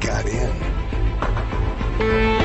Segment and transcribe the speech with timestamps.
[0.00, 2.35] got in.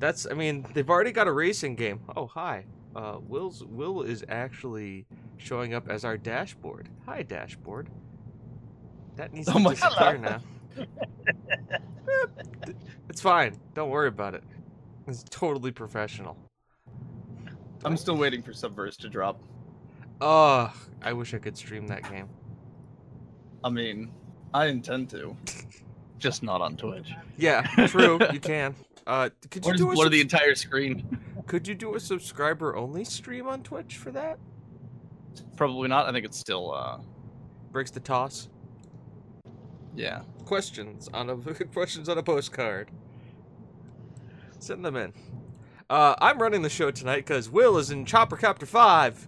[0.00, 0.26] That's.
[0.28, 2.00] I mean, they've already got a racing game.
[2.16, 2.64] Oh, hi.
[2.96, 6.88] Uh, Will's Will is actually showing up as our dashboard.
[7.06, 7.88] Hi, dashboard.
[9.16, 10.40] That needs Oh to my- disappear now.
[13.08, 13.56] It's fine.
[13.74, 14.42] Don't worry about it.
[15.08, 16.36] It's totally professional.
[17.84, 19.40] I'm still waiting for Subverse to drop.
[20.20, 22.28] Oh, I wish I could stream that game.
[23.64, 24.12] I mean,
[24.54, 25.36] I intend to,
[26.18, 27.12] just not on Twitch.
[27.36, 28.18] Yeah, true.
[28.32, 28.74] you can.
[29.06, 31.18] Uh, could you Or do just a blur the entire screen.
[31.46, 34.38] Could you do a subscriber only stream on Twitch for that?
[35.56, 36.06] Probably not.
[36.08, 36.98] I think it's still, uh,
[37.72, 38.48] Breaks the toss.
[39.94, 40.22] yeah.
[40.44, 41.36] questions on a
[41.72, 42.90] questions on a postcard.
[44.58, 45.12] Send them in.
[45.88, 49.26] Uh, I'm running the show tonight because Will is in Chopper Copter Five.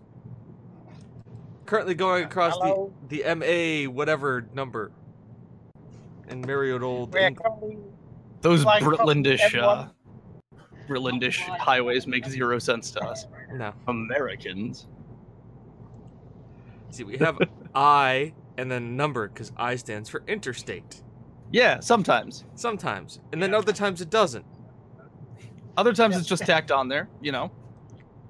[1.66, 2.93] Currently going across Hello.
[3.09, 3.34] the the
[3.87, 4.93] MA whatever number.
[6.28, 7.12] In Marriott Old.
[7.15, 7.78] We're Eng- currently
[8.42, 9.91] Those Flying across Britlandish, uh, everyone.
[10.88, 13.26] Britlandish highways make zero sense to us.
[13.53, 13.72] no.
[13.86, 14.88] Americans.
[16.91, 17.38] See, we have
[17.75, 21.03] I and then number because I stands for interstate.
[21.53, 22.44] Yeah, sometimes.
[22.54, 24.44] Sometimes, and then other times it doesn't.
[25.76, 27.50] Other times it's just tacked on there, you know.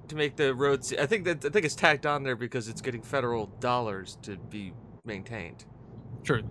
[0.09, 2.81] To make the roads, I think that I think it's tacked on there because it's
[2.81, 4.73] getting federal dollars to be
[5.05, 5.65] maintained.
[6.23, 6.43] True.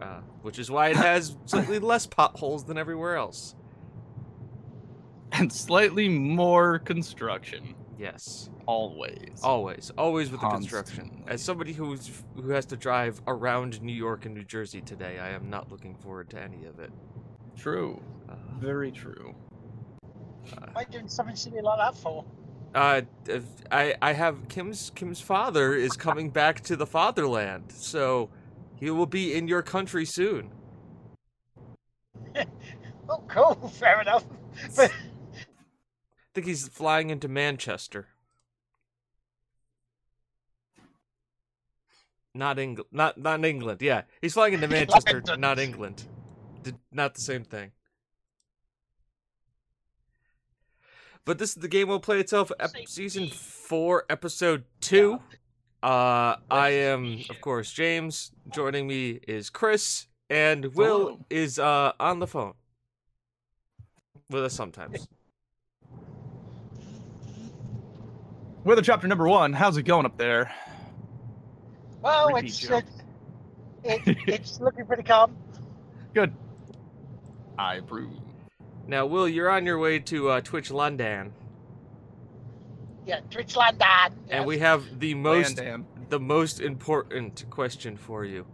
[0.00, 3.54] Uh, which is why it has slightly less potholes than everywhere else.
[5.32, 7.74] And slightly more construction.
[7.98, 9.40] Yes, Always.
[9.42, 11.24] always, always with the construction.
[11.26, 15.30] As somebody who's who has to drive around New York and New Jersey today, I
[15.30, 16.92] am not looking forward to any of it.
[17.56, 18.00] True.
[18.28, 19.34] Uh, Very true.
[20.50, 22.24] what are you doing something silly like that for?
[22.74, 23.00] uh,
[23.72, 28.30] I I have Kim's Kim's father is coming back to the fatherland, so
[28.78, 30.50] he will be in your country soon.
[33.10, 33.54] Oh, cool.
[33.80, 34.22] Fair enough.
[34.76, 34.94] But I
[36.34, 38.08] think he's flying into Manchester.
[42.34, 42.88] Not England.
[42.92, 43.80] Not not England.
[43.80, 45.40] Yeah, he's flying into Manchester, London.
[45.40, 46.04] not England.
[46.62, 47.72] D- not the same thing.
[51.24, 52.52] But this is the game will play itself.
[52.60, 55.20] Ep- season four, episode two.
[55.82, 58.32] Uh, I am, of course, James.
[58.52, 61.18] Joining me is Chris, and Will Hello.
[61.30, 62.54] is uh on the phone
[64.30, 65.06] with us sometimes.
[68.64, 69.52] Weather chapter number one.
[69.52, 70.52] How's it going up there?
[72.02, 72.84] well, Repeat it's joke.
[73.88, 75.36] uh, it, it's looking pretty calm.
[76.14, 76.32] Good.
[77.58, 78.10] I approve.
[78.86, 81.32] Now, Will, you're on your way to uh, Twitch London,
[83.08, 84.10] Yeah, Twitch Yes.
[84.28, 85.84] and we have the most Landam.
[86.10, 88.44] the most important question for you.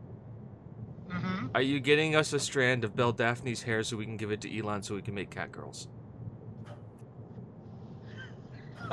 [1.11, 4.31] hmm Are you getting us a strand of Belle Delphine's hair so we can give
[4.31, 5.89] it to Elon so we can make cat girls?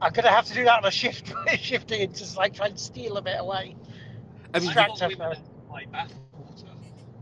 [0.00, 2.78] I'm gonna have to do that on a shift, shifting and just like try and
[2.78, 3.74] steal a bit away.
[4.54, 5.42] I mean, Distract her first.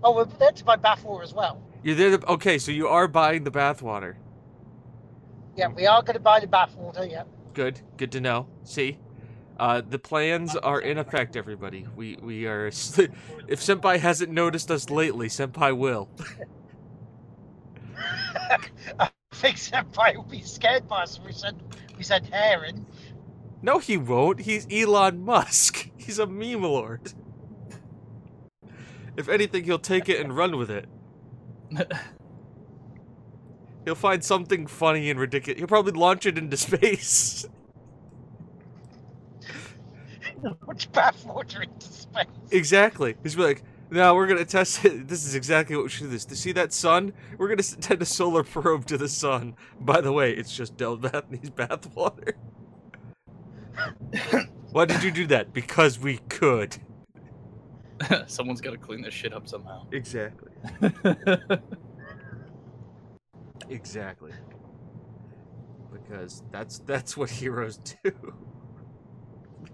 [0.04, 1.62] Oh, we're there to buy bathwater as well.
[1.82, 2.18] you're there.
[2.18, 4.16] To, okay, so you are buying the bathwater.
[5.56, 7.10] Yeah, we are gonna buy the bathwater.
[7.10, 7.24] Yeah.
[7.58, 8.46] Good, good to know.
[8.62, 8.98] See,
[9.58, 11.34] uh, the plans are in effect.
[11.34, 12.68] Everybody, we we are.
[13.48, 16.08] If Senpai hasn't noticed us lately, Senpai will.
[19.00, 21.18] I think Senpai will be scared by us.
[21.26, 21.56] We said
[21.96, 22.86] we said herring.
[23.60, 24.42] No, he won't.
[24.42, 25.90] He's Elon Musk.
[25.96, 27.12] He's a meme lord.
[29.16, 30.86] If anything, he'll take it and run with it.
[33.88, 35.58] He'll find something funny and ridiculous.
[35.58, 37.46] He'll probably launch it into space.
[40.66, 42.26] Which bathwater into space?
[42.50, 43.16] exactly.
[43.22, 45.08] He's like, now we're gonna test it.
[45.08, 46.08] This is exactly what we should do.
[46.10, 47.14] This to see that sun.
[47.38, 49.56] We're gonna send a solar probe to the sun.
[49.80, 52.34] By the way, it's just Belle Delphine's bathwater.
[54.70, 55.54] Why did you do that?
[55.54, 56.76] Because we could.
[58.26, 59.86] Someone's got to clean this shit up somehow.
[59.92, 60.50] Exactly.
[63.68, 64.32] Exactly.
[65.92, 68.12] Because that's that's what heroes do.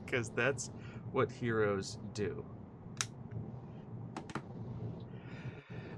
[0.05, 0.71] because that's
[1.13, 2.45] what heroes do.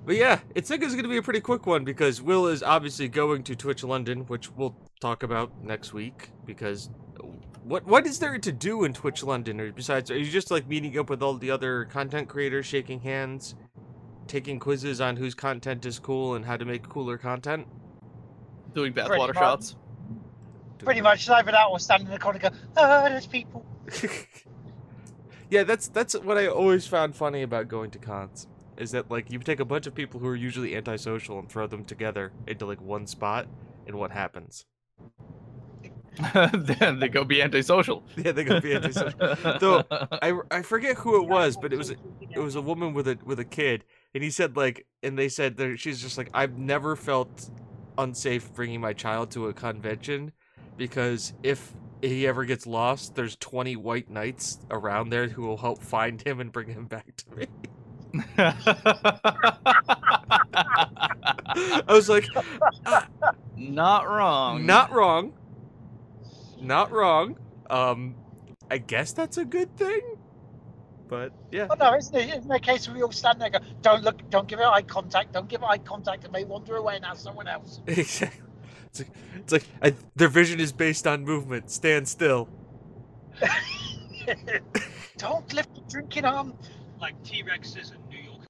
[0.06, 2.62] But yeah, it's like it's going to be a pretty quick one because Will is
[2.62, 6.30] obviously going to Twitch London, which we'll talk about next week.
[6.46, 6.90] Because
[7.64, 10.68] what what is there to do in Twitch London, or besides, are you just like
[10.68, 13.56] meeting up with all the other content creators, shaking hands,
[14.28, 17.66] taking quizzes on whose content is cool and how to make cooler content?
[18.76, 19.36] Doing Pretty bathwater much.
[19.36, 19.76] shots.
[20.80, 23.64] Pretty much either that or stand in the corner and go, oh, there's people.
[25.50, 28.48] yeah, that's that's what I always found funny about going to cons.
[28.76, 31.66] Is that like you take a bunch of people who are usually antisocial and throw
[31.66, 33.46] them together into like one spot,
[33.86, 34.66] and what happens?
[36.52, 38.04] then they go be antisocial.
[38.18, 39.18] Yeah, they go be antisocial.
[39.58, 43.08] Though, I, I forget who it was, but it was it was a woman with
[43.08, 43.84] a with a kid,
[44.14, 47.50] and he said like, and they said she's just like, I've never felt
[47.98, 50.32] unsafe bringing my child to a convention,
[50.76, 51.72] because if
[52.02, 56.40] he ever gets lost, there's 20 white knights around there who will help find him
[56.40, 57.46] and bring him back to me.
[61.58, 62.26] I was like,
[63.56, 64.66] Not wrong.
[64.66, 65.32] not wrong,
[66.60, 67.36] not wrong.
[67.70, 68.14] Um,
[68.70, 70.15] I guess that's a good thing.
[71.08, 72.28] But yeah, Oh no, isn't it?
[72.30, 74.58] Isn't there a case where we all stand there and go, don't look, don't give
[74.58, 77.80] it eye contact, don't give eye contact, and they wander away and ask someone else.
[77.86, 78.42] exactly.
[78.86, 81.70] It's like, it's like I, their vision is based on movement.
[81.70, 82.48] Stand still.
[85.18, 86.54] don't lift the drinking arm.
[87.00, 88.40] like T Rexes in New York.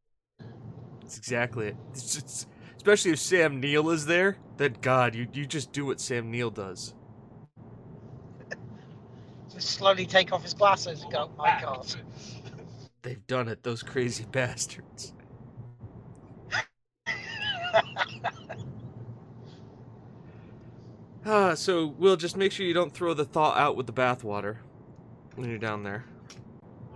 [1.01, 1.77] That's exactly it.
[1.93, 4.39] It's just- especially if Sam Neill is there.
[4.57, 6.95] Then God, you you just do what Sam Neill does.
[9.53, 11.93] Just slowly take off his glasses and go, my God.
[13.07, 13.63] They've done it.
[13.63, 15.15] Those crazy bastards.
[21.29, 24.59] Ah, so Will, just make sure you don't throw the thought out with the bathwater
[25.35, 26.05] when you're down there.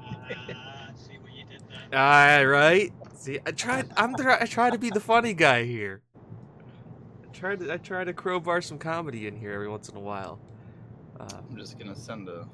[0.01, 1.99] Ah, see what you did there.
[1.99, 2.93] All right.
[3.17, 3.91] See, I tried.
[3.97, 4.15] I'm.
[4.15, 6.03] Try, I try to be the funny guy here.
[7.25, 7.73] I try to.
[7.73, 10.39] I try to crowbar some comedy in here every once in a while.
[11.19, 12.47] Uh I'm just gonna send a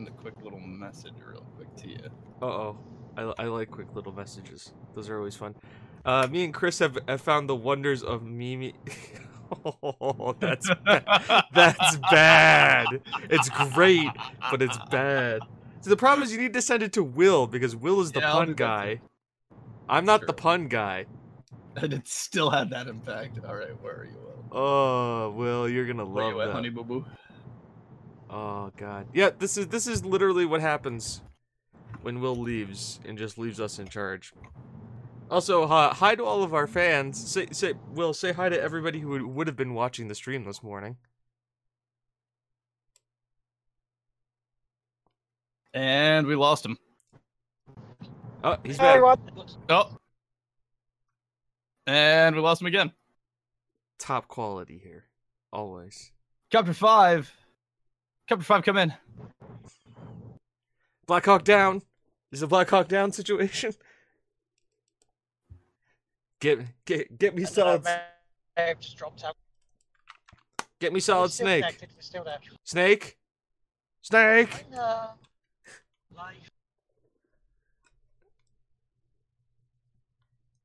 [0.00, 1.98] send a quick little message real quick to you.
[2.40, 2.76] Uh oh.
[3.16, 4.72] I, I like quick little messages.
[4.94, 5.54] Those are always fun.
[6.04, 8.72] Uh, me and Chris have, have found the wonders of Mimi.
[9.82, 12.86] oh, that's ba- that's bad.
[13.28, 14.08] It's great,
[14.50, 15.42] but it's bad.
[15.82, 18.20] So the problem is you need to send it to Will because Will is the
[18.20, 19.00] Yeah, pun guy.
[19.88, 21.06] I'm not the pun guy.
[21.76, 23.38] And it still had that impact.
[23.46, 24.16] All right, where are you?
[24.50, 24.58] Will?
[24.58, 26.54] Oh, Will, you're gonna Where love you at, that.
[26.54, 27.04] honey boo boo?
[28.30, 29.08] Oh god.
[29.12, 31.20] Yeah, this is this is literally what happens
[32.02, 34.32] when Will leaves and just leaves us in charge.
[35.30, 37.18] Also, uh, hi to all of our fans.
[37.18, 40.62] Say say Will say hi to everybody who would have been watching the stream this
[40.62, 40.96] morning.
[45.74, 46.78] And we lost him.
[48.42, 49.18] Oh, he's hey, back.
[49.68, 49.96] Oh.
[51.86, 52.92] And we lost him again.
[53.98, 55.04] Top quality here,
[55.52, 56.12] always.
[56.50, 57.39] Chapter 5
[58.30, 58.94] Captain Five, come in.
[61.08, 61.82] Black Hawk down.
[62.30, 63.72] Is a Black Hawk down situation?
[66.38, 67.84] Get get get me solid.
[70.78, 71.64] Get me solid snake.
[72.62, 73.18] Snake.
[74.00, 74.64] Snake.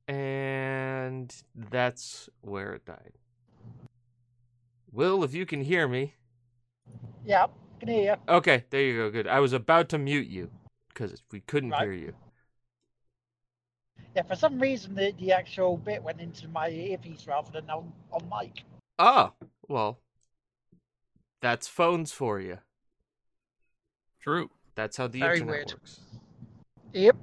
[0.08, 3.14] And that's where it died.
[4.92, 6.14] Will, if you can hear me.
[7.26, 7.48] Yeah,
[7.80, 8.34] can hear you.
[8.34, 9.12] Okay, there you go.
[9.12, 9.28] Good.
[9.28, 10.50] I was about to mute you
[10.90, 11.84] because we couldn't Right.
[11.84, 12.14] hear you.
[14.16, 17.92] Yeah, for some reason the, the actual bit went into my earpiece rather than on,
[18.12, 18.64] on mic.
[18.98, 19.34] Oh,
[19.68, 20.00] well,
[21.42, 22.60] that's phones for you.
[24.22, 24.50] True.
[24.76, 25.72] That's how the Very internet weird.
[25.72, 26.00] works.
[26.94, 27.18] Yep.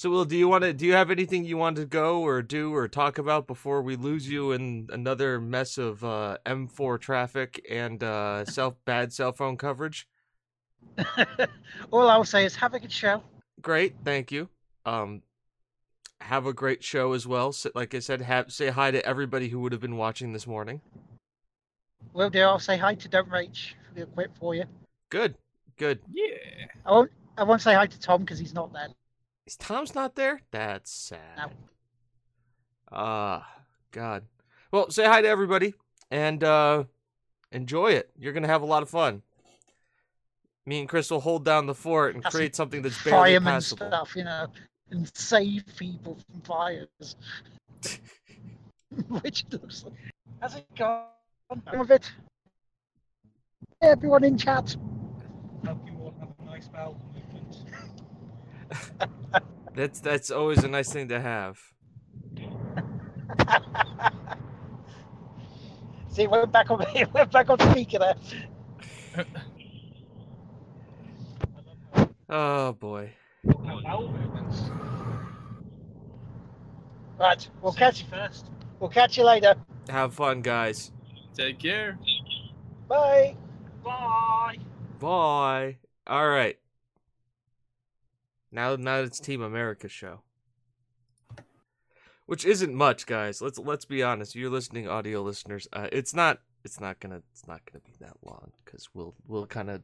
[0.00, 0.72] So, Will, do you want to?
[0.72, 3.96] Do you have anything you want to go or do or talk about before we
[3.96, 9.58] lose you in another mess of uh, M4 traffic and uh, self bad cell phone
[9.58, 10.08] coverage?
[11.90, 13.22] All I'll say is have a good show.
[13.60, 14.48] Great, thank you.
[14.86, 15.20] Um,
[16.22, 17.52] have a great show as well.
[17.52, 20.46] So, like I said, have say hi to everybody who would have been watching this
[20.46, 20.80] morning.
[22.14, 22.40] Will do.
[22.40, 24.64] I'll say hi to Don't Rage real quick for you.
[25.10, 25.34] Good,
[25.76, 25.98] good.
[26.10, 26.38] Yeah.
[26.86, 27.10] I won't.
[27.36, 28.88] I won't say hi to Tom because he's not there.
[29.50, 30.42] Is Tom's not there?
[30.52, 31.50] That's sad.
[32.92, 33.52] Ah,
[33.90, 34.22] God.
[34.70, 35.74] Well, say hi to everybody
[36.08, 36.84] and uh
[37.50, 38.10] enjoy it.
[38.16, 39.22] You're gonna have a lot of fun.
[40.66, 43.54] Me and Chris will hold down the fort and That's create something that's barely Fireman
[43.54, 43.88] passable.
[43.88, 44.46] stuff, you know,
[44.92, 47.16] and save people from fires.
[49.08, 49.94] Which looks like.
[50.40, 51.06] How's it gone?
[51.76, 52.08] With it.
[53.82, 54.76] Everyone in chat.
[55.66, 57.09] Hope you all have a nice bowel movement.
[59.74, 61.60] That's that's always a nice thing to have.
[66.08, 66.84] See, we're back on.
[67.14, 68.14] we're back on speaker there.
[72.28, 73.12] Oh boy.
[73.64, 74.62] How bowel movements.
[77.18, 78.10] Right, we'll Safety catch.
[78.10, 78.46] first.
[78.80, 79.54] We'll catch you later.
[79.88, 80.90] Have fun, guys.
[81.34, 81.98] Take care.
[82.88, 83.36] Bye.
[83.84, 84.58] Bye.
[84.98, 85.76] Bye.
[86.06, 86.58] All right.
[88.52, 90.22] Now, now it's Team America show,
[92.26, 93.40] which isn't much, guys.
[93.40, 94.34] Let's let's be honest.
[94.34, 95.68] You're listening, audio listeners.
[95.72, 96.40] Uh, it's not.
[96.64, 97.22] It's not gonna.
[97.32, 99.82] It's not gonna be that long because we'll we'll kind of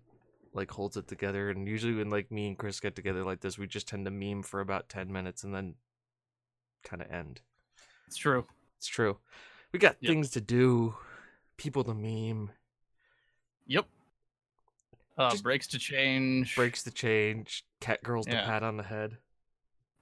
[0.52, 1.50] like holds it together.
[1.50, 4.10] And usually when like me and Chris get together like this, we just tend to
[4.10, 5.74] meme for about ten minutes and then
[6.82, 7.40] kind of end.
[8.08, 8.46] It's true.
[8.78, 9.18] It's true.
[9.72, 10.08] We got Yep.
[10.10, 10.94] things to do,
[11.56, 12.50] people to meme,
[13.66, 13.86] Yep.
[15.16, 16.54] Uh, Just- breaks to change.
[16.56, 18.44] breaks to change, cat girls to Yeah.
[18.44, 19.16] pat on the head,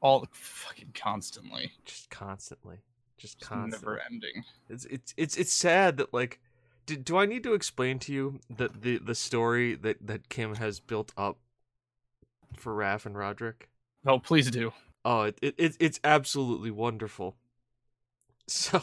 [0.01, 1.73] all fucking constantly.
[1.85, 2.79] just constantly,
[3.17, 3.87] just It's constantly.
[3.95, 4.45] never ending.
[4.69, 6.41] It's it's it's it's sad that like,
[6.87, 10.57] do, do I need to explain to you that the the story that that Kim
[10.57, 11.39] has built up
[12.57, 13.69] for Raph and Roderick?
[14.05, 14.73] Oh, please do.
[15.05, 17.37] Oh, it, it, it it's absolutely wonderful.
[18.47, 18.83] So,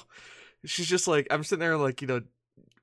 [0.66, 2.22] she's just like, I'm sitting there like, you know,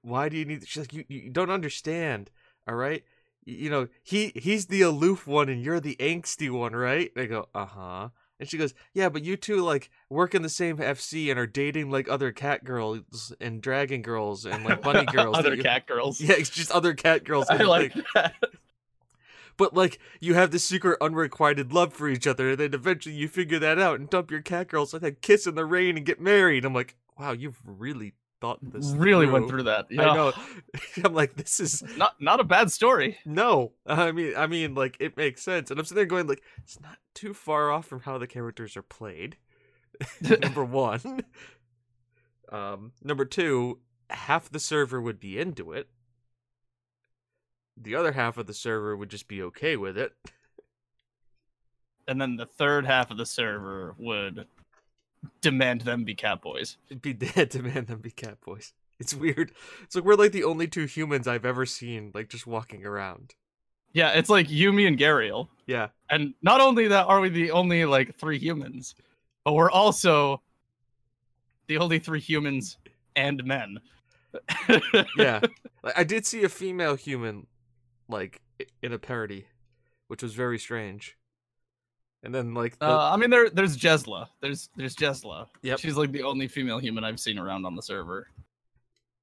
[0.02, 0.64] why do you need?
[0.68, 2.30] She's like, you you don't understand,
[2.68, 3.02] all right?
[3.48, 7.10] You know, he he's the aloof one and you're the angsty one, right?
[7.16, 8.08] And I go, uh huh.
[8.40, 11.46] And she goes, yeah, but you two like work in the same FC and are
[11.46, 15.36] dating like other cat girls and dragon girls and like bunny girls.
[15.38, 16.20] Other you- cat girls.
[16.20, 17.46] Yeah, it's just other cat girls.
[17.50, 18.34] I like that.
[19.56, 23.28] but like you have this secret unrequited love for each other, and then eventually you
[23.28, 26.06] figure that out and dump your cat girls and then kiss in the rain and
[26.06, 26.64] get married.
[26.64, 28.90] I'm like, wow, you've really thought this.
[28.92, 29.86] Really went through that.
[29.90, 30.10] Yeah.
[30.10, 30.32] I know.
[31.04, 33.18] I'm like, this is Not not a bad story.
[33.24, 33.72] no.
[33.86, 36.80] I mean, I mean, like it makes sense, and I'm sitting there going like, it's
[36.80, 39.36] not too far off from how the characters are played.
[40.20, 41.24] number one.
[42.50, 43.80] Um, number two,
[44.10, 45.88] half the server would be into it.
[47.76, 50.12] The other half of the server would just be okay with it.
[52.06, 54.46] And then the third half of the server would
[55.40, 56.76] demand them be cat boys.
[57.02, 58.72] Be dead to man them be cat boys.
[58.98, 59.52] It's weird.
[59.82, 63.34] It's like we're like the only two humans I've ever seen like just walking around.
[63.92, 65.48] Yeah, it's like Yumi and Gariel.
[65.66, 65.88] Yeah.
[66.10, 68.94] And not only that are we the only like three humans,
[69.44, 70.42] but we're also
[71.68, 72.78] the only three humans
[73.16, 73.78] and men.
[75.16, 75.40] Yeah.
[75.96, 77.46] I did see a female human
[78.08, 78.40] like
[78.82, 79.46] in a parody,
[80.08, 81.16] which was very strange.
[82.22, 84.28] And then like the, Uh, I mean, there there's Jesla.
[84.40, 85.46] There's there's Jesla.
[85.62, 85.78] Yep.
[85.78, 88.26] She's like the only female human I've seen around on the server.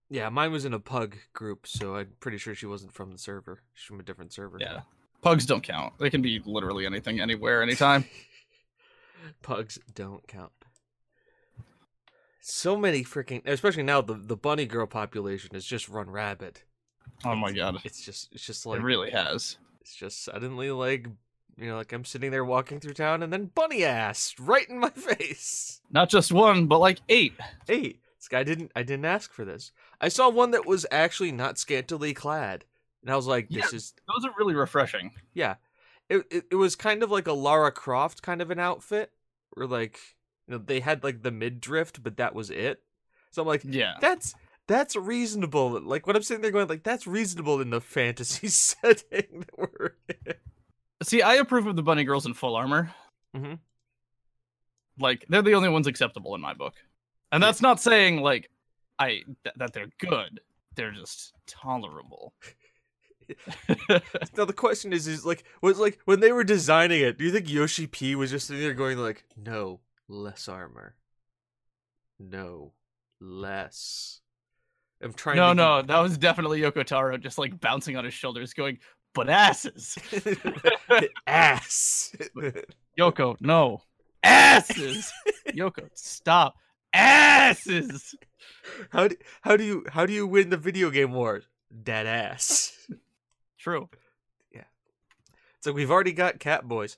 [0.09, 3.17] yeah, mine was in a pug group, so I'm pretty sure she wasn't from the
[3.17, 3.61] server.
[3.73, 4.57] She's from a different server.
[4.61, 4.81] Yeah.
[5.21, 5.93] Pugs don't count.
[5.99, 8.05] They can be literally anything, anywhere, anytime.
[9.41, 10.51] Pugs don't count.
[12.41, 16.61] So many freaking, especially now the the bunny girl population has just run rabid.
[17.25, 17.77] Oh my god.
[17.83, 19.57] It's just it's just like It really has.
[19.81, 21.07] it's just suddenly like
[21.57, 24.79] you know like I'm sitting there walking through town and then bunny ass right in
[24.79, 25.81] my face.
[25.91, 27.33] Not just one, but like eight.
[27.69, 28.00] Eight.
[28.19, 29.71] this guy didn't I didn't ask for this.
[30.01, 32.65] I saw one that was actually not scantily clad,
[33.01, 33.77] and I was like, this Yeah.
[33.77, 35.12] is Those are really refreshing.
[35.33, 35.55] yeah.
[36.09, 39.12] It, it it was kind of like a Lara Croft kind of an outfit,
[39.53, 40.00] where like
[40.47, 42.81] you know they had like the mid drift, but that was it.
[43.31, 43.93] So I'm like, Yeah.
[44.01, 44.35] that's
[44.67, 45.79] that's reasonable.
[45.81, 49.93] Like when I'm sitting there going like that's reasonable in the fantasy setting that we're
[50.25, 50.33] in.
[51.05, 52.93] See, I approve of the bunny girls in full armor.
[53.35, 53.59] Mhm.
[55.00, 56.74] Like they're the only ones acceptable in my book,
[57.31, 58.50] and that's not saying like
[58.97, 60.39] I th- that they're good.
[60.75, 62.33] They're just tolerable.
[64.38, 67.31] Now the question is, is like, was like when they were designing it, do you
[67.31, 70.95] think Yoshi P was just sitting there going like, no, less armor,
[72.19, 72.74] no,
[73.19, 74.21] less.
[75.01, 75.38] I'm trying.
[75.38, 78.77] no, to no, that was definitely Yoko Taro just like bouncing on his shoulders, going,
[79.15, 79.98] but asses.
[81.27, 82.15] ass.
[83.00, 83.81] Yoko, no.
[84.22, 85.12] Asses.
[85.48, 86.55] Yoko, stop.
[86.93, 88.15] Asses.
[88.91, 91.41] how do how do you how do you win the video game war?
[91.84, 92.88] Dead ass.
[93.57, 93.89] True.
[94.53, 94.65] Yeah.
[95.62, 96.98] So we've already got cat boys.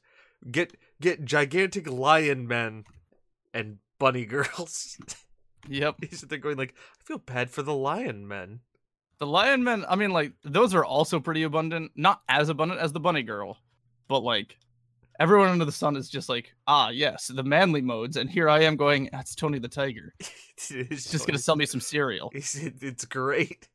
[0.52, 2.84] Get get gigantic lion men
[3.54, 4.98] and bunny girls.
[5.70, 5.96] Yep.
[6.10, 8.62] He's there going like, I feel bad for the lion men.
[9.20, 11.92] The lion men, I mean, like, those are also pretty abundant.
[11.96, 13.58] Not as abundant as the bunny girl,
[14.08, 14.58] but like
[15.20, 18.18] everyone under the sun is just like, ah, yes, the manly modes.
[18.18, 20.14] And here I am going, that's Tony the Tiger.
[20.20, 22.32] it's He's just gonna sell me some cereal.
[22.34, 23.68] It's, it's great.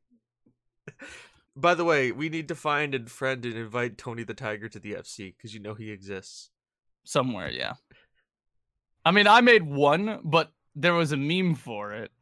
[1.57, 4.79] By the way, we need to find and friend and invite Tony the Tiger to
[4.79, 6.51] the FC because you know he exists.
[7.05, 7.75] Somewhere, yeah.
[9.05, 12.13] I mean, I made one, but there was a meme for it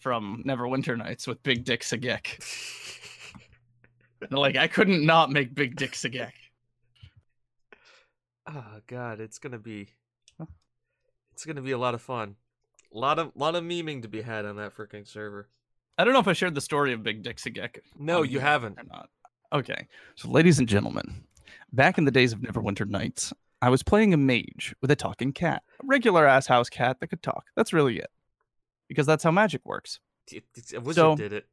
[0.00, 2.42] from Neverwinter Nights with Big Dick Sagek.
[4.30, 6.32] Like, I couldn't not make Big Dick Sagek.
[8.46, 9.88] oh god, it's gonna be
[11.32, 12.36] it's gonna be a lot of fun.
[12.94, 15.48] A lot of lot of memeing to be had on that freaking server.
[15.96, 17.78] I don't know if I shared the story of Big Dick Sagek.
[17.98, 18.78] No, you haven't.
[18.78, 19.08] Or not.
[19.52, 19.86] Okay.
[20.16, 21.24] So, ladies and gentlemen,
[21.72, 25.32] back in the days of Neverwinter Nights, I was playing a mage with a talking
[25.32, 27.46] cat, a regular ass house cat that could talk.
[27.56, 28.10] That's really it.
[28.90, 30.00] Because that's how magic works.
[30.34, 31.46] A wizard So- did it.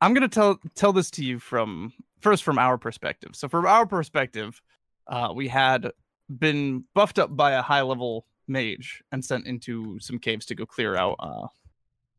[0.00, 3.36] I'm gonna tell tell this to you from first from our perspective.
[3.36, 4.60] So from our perspective,
[5.06, 5.92] uh, we had
[6.38, 10.64] been buffed up by a high level mage and sent into some caves to go
[10.64, 11.46] clear out uh,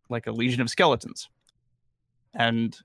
[0.10, 1.28] like a legion of skeletons.
[2.36, 2.78] And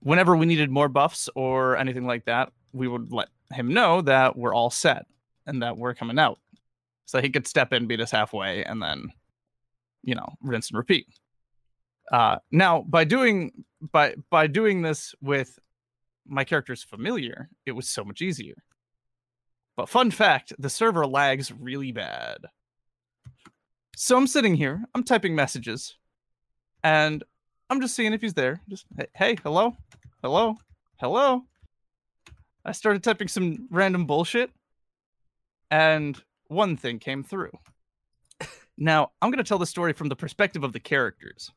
[0.00, 4.36] whenever we needed more buffs or anything like that, we would let him know that
[4.36, 5.06] we're all set
[5.46, 6.38] and that we're coming out.
[7.06, 9.08] So he could step in, beat us halfway, and then,
[10.04, 11.06] you know, rinse and repeat.
[12.12, 15.58] Uh, now, by doing by by doing this with
[16.26, 18.54] my character's familiar, it was so much easier.
[19.76, 22.38] But fun fact, the server lags really bad.
[23.96, 25.96] So I'm sitting here, I'm typing messages,
[26.82, 27.22] and
[27.70, 28.60] I'm just seeing if he's there.
[28.68, 29.76] Just hey, hey hello,
[30.22, 30.56] hello,
[31.00, 31.42] hello.
[32.64, 34.50] I started typing some random bullshit,
[35.70, 37.52] and one thing came through.
[38.76, 41.50] Now, I'm going to tell the story from the perspective of the characters.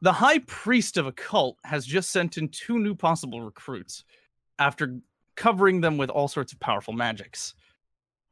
[0.00, 4.04] The high priest of a cult has just sent in two new possible recruits
[4.58, 5.00] after
[5.34, 7.54] covering them with all sorts of powerful magics.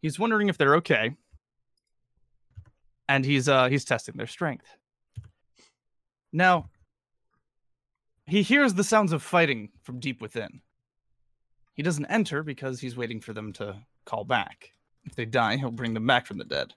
[0.01, 1.17] He's wondering if they're okay.
[3.09, 4.67] And he's uh he's testing their strength.
[6.33, 6.71] Now,
[8.27, 10.61] he hears the sounds of fighting from deep within.
[11.75, 14.73] He doesn't enter because he's waiting for them to call back.
[15.07, 16.75] If they die, he'll bring them back from the dead.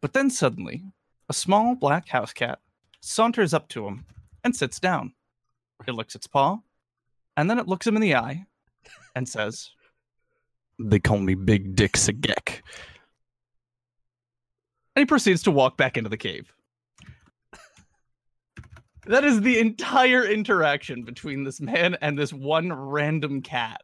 [0.00, 0.84] But then suddenly,
[1.28, 2.60] a small black house cat
[3.00, 4.06] saunters up to him
[4.44, 5.12] and sits down.
[5.86, 6.58] It licks its paw,
[7.36, 8.46] and then it looks him in the eye
[9.14, 9.70] and says,
[10.78, 12.62] They call me Big Dick Sagek.
[14.94, 16.52] And he proceeds to walk back into the cave.
[19.06, 23.82] that is the entire interaction between this man and this one random cat.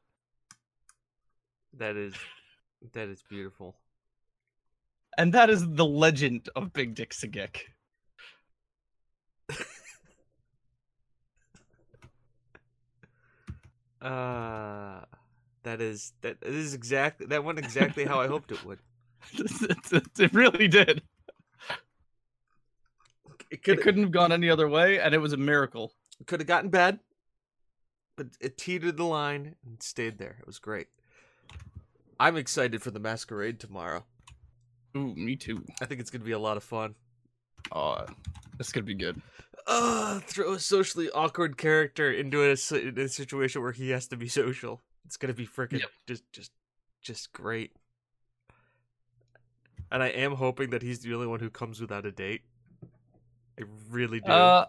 [1.75, 2.15] That is
[2.93, 3.77] that is beautiful.
[5.19, 7.63] And that is the legend of Big Dick Sagek.
[14.01, 15.01] Uh
[15.63, 18.79] that is that it is exactly that went exactly how I hoped it would.
[19.33, 21.03] it really did.
[23.51, 25.93] It It could couldn't have gone any other way, and it was a miracle.
[26.27, 27.01] could have gotten bad,
[28.17, 30.37] but it teetered the line and stayed there.
[30.41, 30.89] It was great.
[32.19, 34.05] I'm excited for the masquerade tomorrow.
[34.97, 35.65] Ooh, me too.
[35.83, 36.95] I think it's gonna be a lot of fun.
[37.73, 38.07] Oh,
[38.57, 39.21] this could be good.
[39.67, 44.17] Uh, throw a socially awkward character into a, in a situation where he has to
[44.17, 44.83] be social.
[45.05, 45.91] It's gonna be freaking Yep.
[46.07, 46.53] just just
[47.03, 47.73] just great.
[49.91, 52.43] And I am hoping that he's the only one who comes without a date.
[53.59, 54.33] I really do.
[54.33, 54.67] Uh,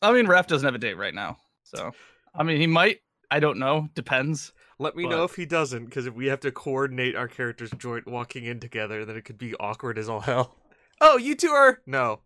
[0.00, 1.92] I mean, Raph doesn't have a date right now, so
[2.34, 3.00] I mean, he might.
[3.30, 3.88] I don't know.
[3.94, 4.52] Depends.
[4.78, 8.06] Let me know if he doesn't, because if we have to coordinate our characters joint
[8.06, 10.54] walking in together, then it could be awkward as all hell.
[11.00, 12.20] Oh, you two are no,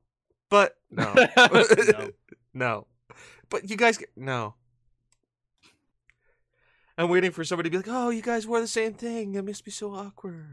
[0.51, 2.11] but no, No.
[2.55, 2.87] no,
[3.49, 4.55] but you guys no.
[6.99, 9.35] I'm waiting for somebody to be like, "Oh, you guys wore the same thing.
[9.35, 10.47] It must be so awkward."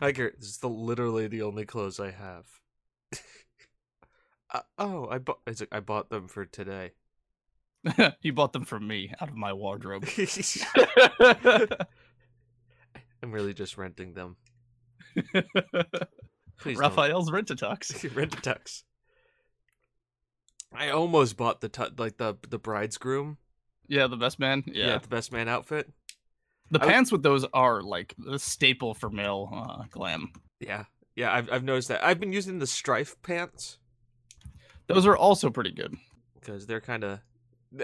[0.00, 2.46] I Garrett, this is the literally the only clothes I have.
[4.50, 5.38] Uh, oh, I bought.
[5.70, 6.92] I bought them for today.
[8.22, 10.06] you bought them from me out of my wardrobe.
[13.22, 14.36] I'm really just renting them.
[16.58, 16.78] Please.
[16.78, 18.14] Raphael's Rent-A-Tux.
[18.16, 18.82] Rent a tux.
[20.74, 23.36] I almost bought the tu- like the the bridegroom.
[23.88, 24.62] Yeah, the best man.
[24.66, 24.86] Yeah.
[24.86, 24.98] Yeah.
[24.98, 25.90] the best man outfit.
[26.70, 30.32] The I w- pants with those are like the staple for male uh, glam.
[30.60, 31.30] Yeah, yeah.
[31.32, 32.02] I've I've noticed that.
[32.02, 33.78] I've been using the strife pants
[34.86, 35.94] Those are also pretty good.
[36.40, 37.20] because they're kind of.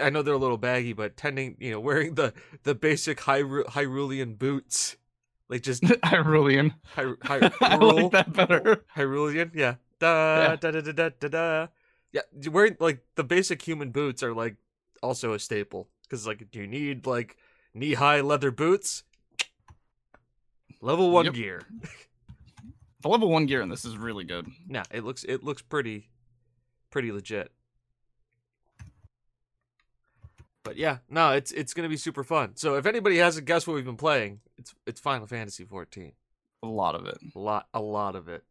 [0.01, 3.65] I know they're a little baggy, but tending you know wearing the the basic Hyru-
[3.65, 4.97] Hyrulean boots,
[5.49, 6.73] like just Hyrulean.
[6.95, 8.83] Hy- Hy- I like that better.
[8.95, 9.75] Hyrulean, yeah.
[9.99, 10.55] Da, Yeah.
[10.57, 11.67] da da da da da da.
[12.11, 14.55] Yeah, wearing like the basic human boots are like
[15.03, 17.37] also a staple because like do you need like
[17.73, 19.03] knee high leather boots?
[20.81, 21.33] Level one Yep.
[21.33, 21.61] gear.
[23.01, 24.47] The level one gear in this is really good.
[24.67, 26.09] Yeah, it looks it looks pretty
[26.89, 27.51] pretty legit.
[30.69, 32.55] But yeah, no, it's it's gonna be super fun.
[32.55, 36.11] So if anybody hasn't guessed what we've been playing, it's it's Final Fantasy 14.
[36.61, 37.17] A lot of it.
[37.35, 38.43] A lot, a lot of it,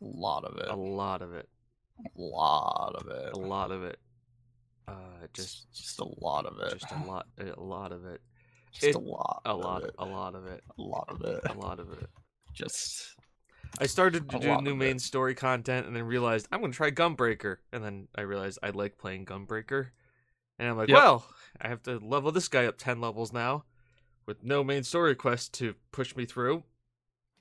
[0.00, 0.66] A lot of it.
[0.70, 1.46] a lot of it,
[2.16, 3.32] A lot of it.
[3.34, 3.98] a lot of it.
[4.88, 4.94] Uh,
[5.34, 6.78] just just a lot of it.
[6.78, 8.22] just a lot, a lot of it,
[8.72, 9.42] Just it- a lot.
[9.44, 9.94] a of lot, It.
[9.98, 11.40] a lot of it, A lot of it.
[11.44, 12.08] a lot of it.
[12.54, 13.16] Just
[13.78, 15.02] I started to do new main it.
[15.02, 18.96] story content and then realized I'm gonna try Gunbreaker, and then I realized I like
[18.96, 19.88] playing Gunbreaker,
[20.58, 20.96] and I'm like, Yep.
[20.96, 21.26] well,
[21.60, 23.64] I have to level this guy up ten levels now,
[24.26, 26.64] with no main story quest to push me through.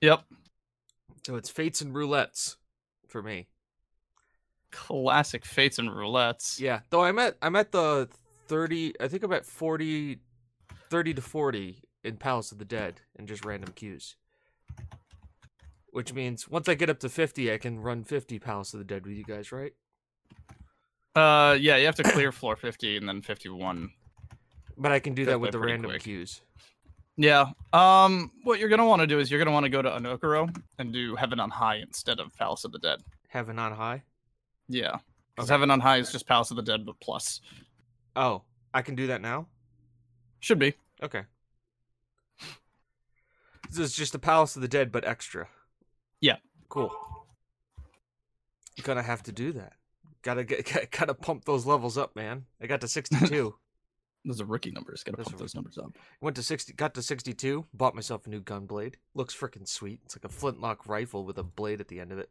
[0.01, 0.23] yep.
[1.25, 2.55] So it's fates and roulettes
[3.07, 3.47] for me.
[4.71, 6.59] Classic fates and roulettes.
[6.59, 8.07] Yeah, though I'm at I'm at the
[8.47, 8.93] thirty.
[8.99, 10.19] I think I'm at 40,
[10.89, 14.15] 30 to forty in Palace of the Dead and just random queues.
[15.91, 18.85] Which means once I get up to fifty, I can run fifty Palace of the
[18.85, 19.73] Dead with you guys, right?
[21.15, 21.75] Uh, yeah.
[21.77, 23.89] You have to clear floor fifty and then fifty-one.
[24.79, 26.03] But I can do that with the random quick.
[26.03, 26.41] queues.
[27.17, 27.47] Yeah.
[27.73, 30.55] Um, what you're gonna want to do is you're gonna want to go to Anokuro
[30.77, 33.01] and do Heaven on High instead of Palace of the Dead.
[33.27, 34.03] Heaven on high.
[34.69, 34.97] Yeah.
[35.35, 35.53] Because Okay.
[35.53, 37.41] Heaven on High is just Palace of the Dead, but plus.
[38.15, 39.47] Oh, I can do that now.
[40.39, 40.73] Should be.
[41.03, 41.23] Okay.
[43.69, 45.47] This is just a Palace of the Dead, but extra.
[46.21, 46.37] Yeah.
[46.69, 46.91] Cool.
[48.83, 49.73] Gonna have to do that.
[50.21, 52.45] Gotta get, gotta pump those levels up, man.
[52.61, 53.55] I got to sixty-two.
[54.25, 55.03] Those are rookie numbers.
[55.03, 55.91] Gotta Those pump those numbers up.
[56.21, 56.73] Went to sixty.
[56.73, 57.65] Got to sixty-two.
[57.73, 58.97] Bought myself a new gun blade.
[59.15, 60.01] Looks freaking sweet.
[60.05, 62.29] It's like a flintlock rifle with a blade at the end of it.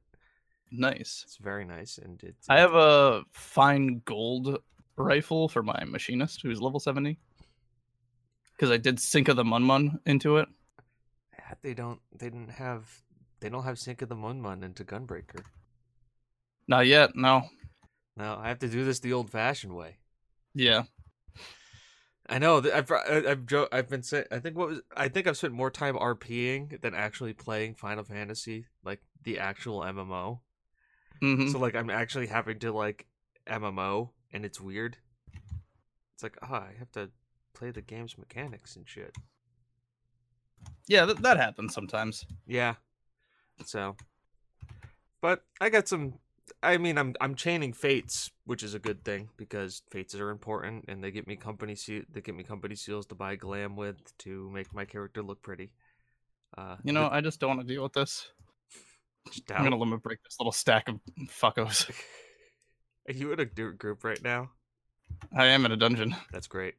[0.71, 1.23] Nice.
[1.25, 2.49] It's very nice, and it's.
[2.49, 4.59] I have a fine gold
[4.97, 7.19] rifle for my machinist who's level 70.
[8.55, 10.49] Because I did Sink of the Munmun into it.
[11.63, 12.01] They don't.
[12.17, 13.03] They didn't have.
[13.41, 15.45] They don't have Sink of the Munmun into Gunbreaker.
[16.67, 17.45] Not yet, no.
[18.17, 19.97] No, I have to do this the old-fashioned way.
[20.53, 20.83] Yeah.
[22.29, 22.59] I know.
[22.59, 24.27] I've I- I've jo- I've been saying.
[24.31, 28.05] I think what was I think I've spent more time RPing than actually playing Final
[28.05, 30.41] Fantasy, like the actual MMO.
[31.21, 33.07] hmm So like I'm actually having to like
[33.47, 34.99] MMO, and it's weird.
[36.15, 37.11] It's like ah, I have to
[37.55, 39.17] play the game's mechanics and shit.
[40.87, 42.27] Yeah, th- that happens sometimes.
[42.47, 42.75] Yeah.
[43.65, 43.97] So,
[45.21, 46.15] but I got some.
[46.63, 50.85] I mean, I'm I'm chaining fates, which is a good thing because fates are important,
[50.89, 52.03] and they get me company seal.
[52.13, 55.73] They get me company seals to buy glam with to make my character look pretty.
[56.57, 58.29] Uh, You know, I just don't want to deal with this.
[59.55, 61.91] I'm gonna limit break this little stack of fuckos.
[63.09, 64.51] Are you in a group right now?
[65.37, 66.15] I am in a dungeon.
[66.33, 66.75] That's great.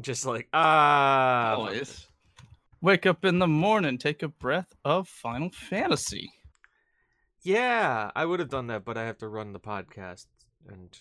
[0.00, 2.06] Just like ah, Always.
[2.82, 6.32] Wake up in the morning, take a breath of Final Fantasy.
[7.42, 10.26] Yeah, I would have done that, but I have to run the podcast,
[10.68, 10.96] and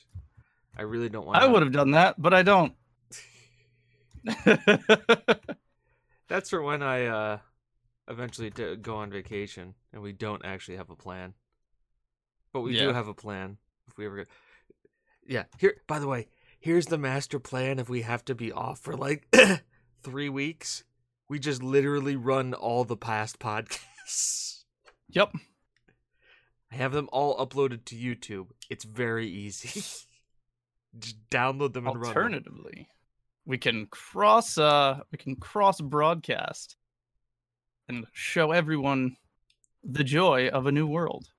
[0.78, 1.42] I really don't want.
[1.42, 2.74] I would have done that, but I don't.
[6.28, 7.40] That's for when I uh
[8.08, 11.34] eventually go on vacation and we don't actually have a plan.
[12.52, 14.28] But we do have a plan if we ever get
[15.28, 16.28] Yeah, here by the way,
[16.60, 19.28] here's the master plan if we have to be off for like
[20.04, 20.84] 3 weeks.
[21.28, 24.64] We just literally run all the past podcasts.
[25.10, 25.32] yep.
[26.72, 28.48] I have them all uploaded to YouTube.
[28.70, 29.70] It's very easy.
[31.00, 32.18] just download them and run them.
[32.18, 32.90] Alternatively,
[33.46, 36.76] we can cross uh we can cross broadcast
[37.88, 39.18] and show everyone
[39.84, 41.30] the joy of a new world.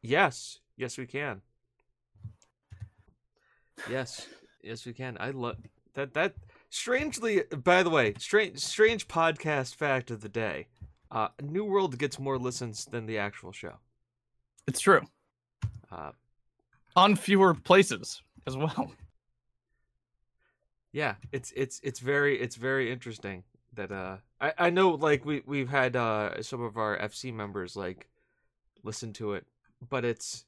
[0.00, 1.42] Yes, yes, we can.
[3.88, 4.28] Yes,
[4.62, 5.16] yes, we can.
[5.18, 5.56] I love
[5.94, 6.14] that.
[6.14, 6.34] That
[6.70, 10.68] strangely, by the way, strange, strange podcast fact of the day.
[11.10, 13.74] Uh, New World gets more listens than the actual show.
[14.66, 15.02] It's true.
[15.90, 16.12] Uh,
[16.96, 18.92] on fewer places as well.
[20.92, 23.44] yeah it's it's it's very it's very interesting
[23.74, 27.76] that uh i i know like we we've had uh some of our fc members
[27.76, 28.08] like
[28.84, 29.46] listen to it
[29.88, 30.44] but it's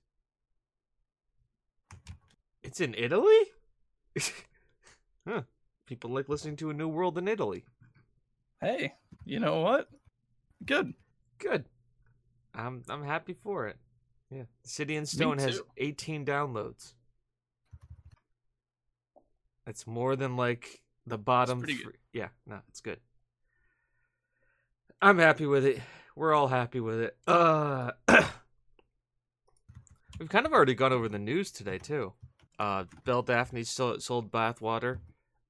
[2.63, 3.39] it's in italy
[5.27, 5.43] huh
[5.87, 7.65] people like listening to a new world in italy
[8.61, 8.95] Hey,
[9.27, 9.89] you know what?
[10.67, 10.93] Good.
[11.39, 11.65] good
[12.55, 13.77] i'm i'm happy for it
[14.35, 14.43] yeah.
[14.65, 16.95] City and stone has 18 downloads.
[19.67, 22.99] That's more than like the bottom three- yeah no it's good.
[25.01, 25.81] I'm happy with it.
[26.17, 27.17] We're all happy with it.
[27.27, 27.93] Uh
[30.19, 32.13] we've kind of already gone over the news today too.
[32.59, 34.99] Uh belle delphine sold bathwater.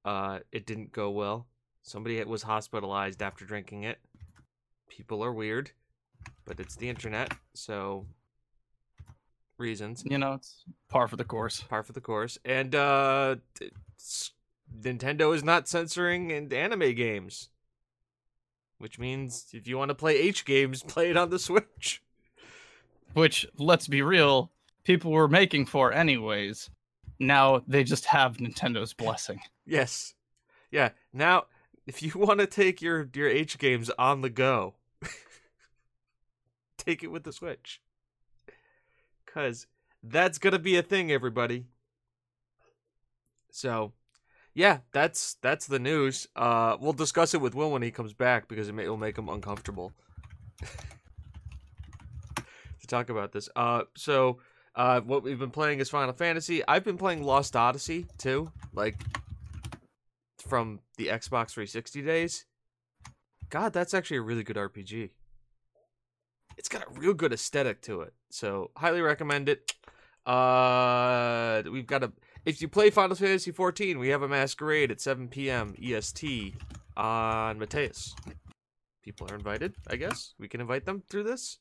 [0.03, 1.47] Uh it didn't go well.
[1.81, 3.99] Somebody was hospitalized after drinking it.
[4.89, 5.71] People are weird
[6.45, 8.05] but it's the internet so
[9.57, 11.61] reasons You know, it's par for the course.
[11.61, 12.37] par for the course.
[12.45, 13.37] And uh,
[14.81, 17.49] Nintendo is not censoring in anime games,
[18.77, 22.01] which means if you want to play H games, play it on the Switch.
[23.13, 24.51] Which, let's be real,
[24.83, 26.69] people were making for anyways.
[27.19, 29.39] Now they just have Nintendo's blessing.
[29.65, 30.15] Yes,
[30.69, 30.89] yeah.
[31.13, 31.45] Now,
[31.87, 34.75] if you want to take your your H games on the go,
[36.77, 37.79] take it with the Switch,
[39.35, 39.67] cause
[40.01, 41.65] that's gonna be a thing, everybody.
[43.51, 43.93] So,
[44.53, 46.27] yeah, that's that's the news.
[46.35, 49.17] Uh, we'll discuss it with Will when he comes back because it may, it'll make
[49.17, 49.91] him uncomfortable
[52.35, 53.49] to talk about this.
[53.55, 54.39] Uh, so
[54.75, 56.65] uh, what we've been playing is Final Fantasy.
[56.67, 58.95] I've been playing Lost Odyssey too, like
[60.47, 62.45] from the Xbox 360 days.
[63.49, 65.11] God, that's actually a really good RPG.
[66.57, 69.73] It's got a real good aesthetic to it, so highly recommend it.
[70.25, 72.11] Uh, we've got a.
[72.45, 75.73] If you play Final Fantasy 14, we have a masquerade at 7 p.m.
[75.81, 76.53] EST
[76.95, 78.15] on Mateus.
[79.03, 80.33] People are invited, I guess.
[80.37, 81.59] We can invite them through this.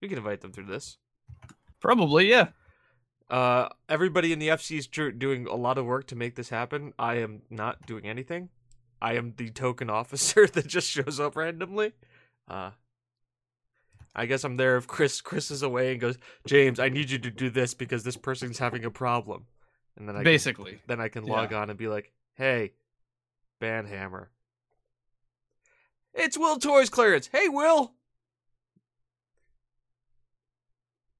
[0.00, 0.98] We can invite them through this.
[1.80, 2.48] Probably, yeah.
[3.30, 6.92] Uh, everybody in the FC is doing a lot of work to make this happen.
[6.98, 8.50] I am not doing anything.
[9.00, 11.92] I am the token officer that just shows up randomly.
[12.46, 12.70] Uh,
[14.14, 17.18] I guess I'm there if Chris Chris is away and goes, James, I need you
[17.18, 19.46] to do this because this person's having a problem,
[19.96, 20.78] and then I can, Basically.
[20.86, 22.72] then I can log on and be like, Hey,
[23.60, 24.26] Banhammer,
[26.14, 27.28] it's Will Toys clearance.
[27.32, 27.92] Hey, Will.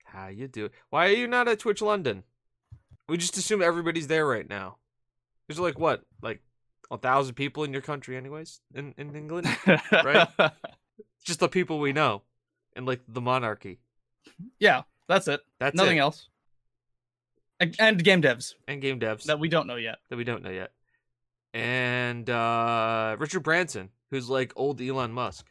[0.05, 0.71] How you do?
[0.91, 2.23] Why are you not at Twitch London?
[3.09, 4.77] We just assume everybody's there right now.
[5.49, 6.41] There's like what, like
[6.91, 9.49] a thousand people in your country, anyways, in in England.
[9.93, 10.29] Right?
[11.25, 12.23] Just the people we know,
[12.77, 13.79] and like the monarchy.
[14.59, 15.41] yeah, that's it.
[15.61, 16.01] That's Nothing it.
[16.01, 16.29] else.
[17.61, 19.99] And, game devs And game devs that we don't know yet.
[20.11, 20.73] that we don't know yet.
[21.55, 25.47] And uh Richard Branson, who's like old Elon Musk.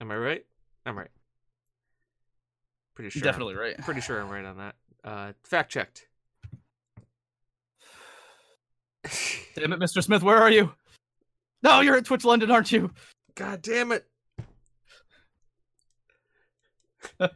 [0.00, 0.44] Am I right?
[0.84, 1.10] I'm right.
[2.94, 3.20] Pretty sure.
[3.20, 3.78] I'm- Definitely right.
[3.78, 4.74] Pretty sure I'm right on that.
[5.04, 6.06] Uh, fact checked.
[9.54, 10.02] Damn it, Mr.
[10.02, 10.72] Smith, where are you?
[11.62, 12.90] No, you're at Twitch London, aren't you?
[13.34, 14.06] God damn it!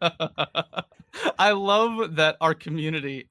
[1.39, 3.29] I love that our community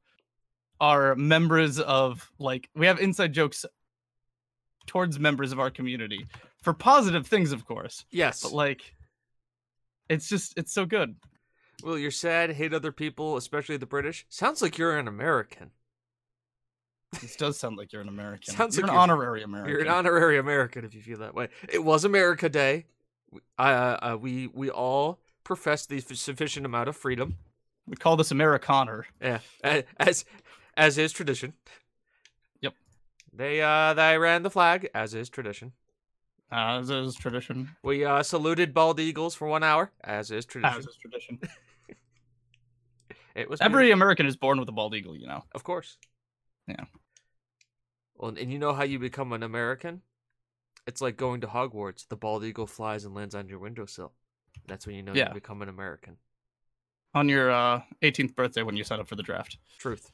[0.80, 3.66] are members of like we have inside jokes
[4.86, 6.26] towards members of our community
[6.62, 8.06] for positive things, of course.
[8.12, 8.42] Yes.
[8.42, 8.96] But like,
[10.10, 11.16] it's just it's so good.
[11.84, 14.26] Well, you're sad, hate other people, especially the British.
[14.30, 15.72] Sounds like you're an American.
[17.22, 18.54] This does sound like you're an American.
[18.54, 19.72] Sounds you're like an you're- honorary American.
[19.72, 21.48] You're an honorary American if you feel that way.
[21.70, 22.86] It was America Day.
[23.32, 23.62] We- Uh,
[24.02, 27.38] uh, we we all profess the sufficient amount of freedom.
[27.88, 29.04] We call this Americaner.
[29.22, 29.40] Yeah,
[29.98, 30.26] as
[30.76, 31.54] as is tradition.
[32.62, 32.74] Yep.
[33.32, 35.72] They uh they ran the flag as is tradition.
[36.52, 37.76] As is tradition.
[37.82, 40.80] We uh saluted bald eagles for one hour as is tradition.
[40.80, 41.40] As is tradition.
[43.36, 45.44] It was Every American is born with a bald eagle, you know.
[45.54, 45.98] Of course.
[46.68, 46.86] Yeah.
[48.16, 50.02] Well, and you know how you become an American?
[50.88, 52.08] It's like going to Hogwarts.
[52.08, 54.14] The bald eagle flies and lands on your windowsill.
[54.68, 55.30] That's when you know Yeah.
[55.30, 56.18] you become an American.
[57.14, 59.58] On your uh, 18th birthday when you sign up for the draft.
[59.80, 60.12] Truth.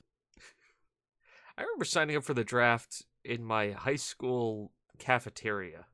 [1.57, 5.85] I remember signing up for the draft in my high school cafeteria.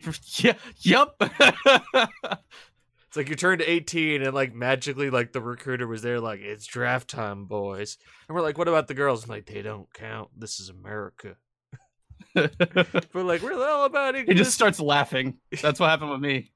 [0.38, 0.54] yeah.
[0.80, 1.22] Yep.
[3.16, 6.66] It's like you turned 18 and like magically like the recruiter was there like it's
[6.66, 7.96] draft time, boys.
[8.28, 9.24] And we're like, what about the girls?
[9.24, 10.28] I'm like, they don't count.
[10.36, 11.36] This is America.
[12.34, 14.28] We're like, we're all about it.
[14.28, 15.38] he just starts laughing.
[15.62, 16.52] That's what happened with me.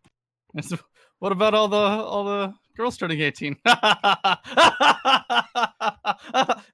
[0.54, 0.78] It's-
[1.18, 3.56] What about all the all the girls turning 18?
[3.64, 3.78] and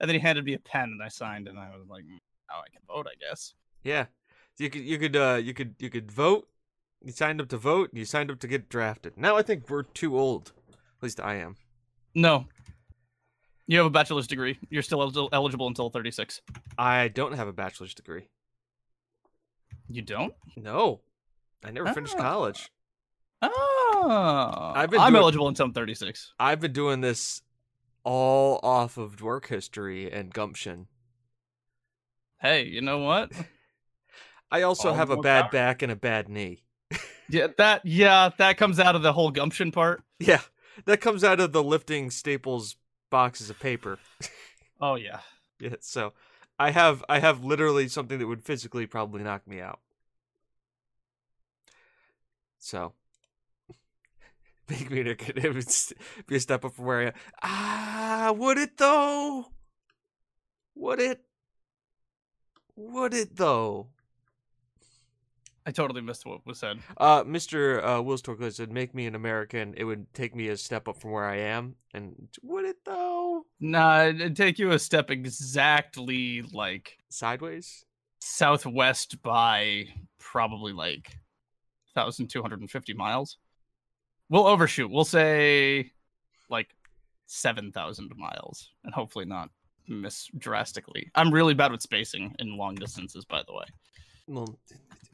[0.01, 2.18] then he handed me a pen and I signed and I was like, "Mm,
[2.51, 4.07] "Oh, I can vote, I guess." Yeah,
[4.59, 6.49] you could you could uh you could you could vote.
[7.02, 7.90] You signed up to vote.
[7.90, 9.16] and You signed up to get drafted.
[9.16, 10.52] Now I think we're too old.
[10.70, 11.56] At least I am.
[12.14, 12.46] No.
[13.66, 14.59] You have a bachelor's degree.
[14.70, 16.40] You're still el- eligible until 36.
[16.78, 18.28] I don't have a bachelor's degree.
[19.88, 20.35] You don't?
[20.56, 21.00] No,
[21.64, 22.22] I never finished Ah.
[22.22, 22.70] college.
[23.42, 24.72] Oh.
[24.74, 26.32] I've been I'm doing- eligible until I'm 36.
[26.38, 27.42] I've been doing this
[28.04, 30.87] all off of work history and gumption.
[32.40, 33.32] Hey, you know what?
[34.50, 35.50] I also All have a bad power.
[35.50, 36.62] back and a bad knee.
[37.29, 40.03] Yeah, that yeah, that comes out of the whole gumption part.
[40.19, 40.41] Yeah,
[40.85, 42.77] that comes out of the lifting staples
[43.11, 43.99] boxes of paper.
[44.81, 45.21] Oh yeah.
[45.61, 46.12] Yeah, so
[46.59, 49.81] I have I have literally something that would physically probably knock me out.
[52.59, 52.95] So
[54.69, 55.67] make me look at it would
[56.27, 57.12] be a step up from where I am.
[57.43, 59.47] Ah, would it though?
[60.77, 61.25] Would it?
[62.77, 63.89] Would it though?
[65.66, 66.79] I totally missed what was said.
[66.96, 67.85] Uh, Mr.
[67.85, 69.74] Uh, Wills Torquil said, "Make me an American.
[69.76, 73.46] It would take me a step up from where I am." And would it though?
[73.59, 77.85] Nah, it'd take you a step exactly like Sideways?
[78.20, 81.16] southwest by probably like
[81.94, 83.38] 1250 miles.
[84.29, 84.90] We'll overshoot.
[84.90, 85.92] We'll say
[86.50, 86.68] like
[87.26, 89.50] 7000 miles and hopefully not
[89.88, 91.11] miss drastically.
[91.14, 93.64] I'm really bad with spacing in long distances by the way.
[94.27, 94.59] Well,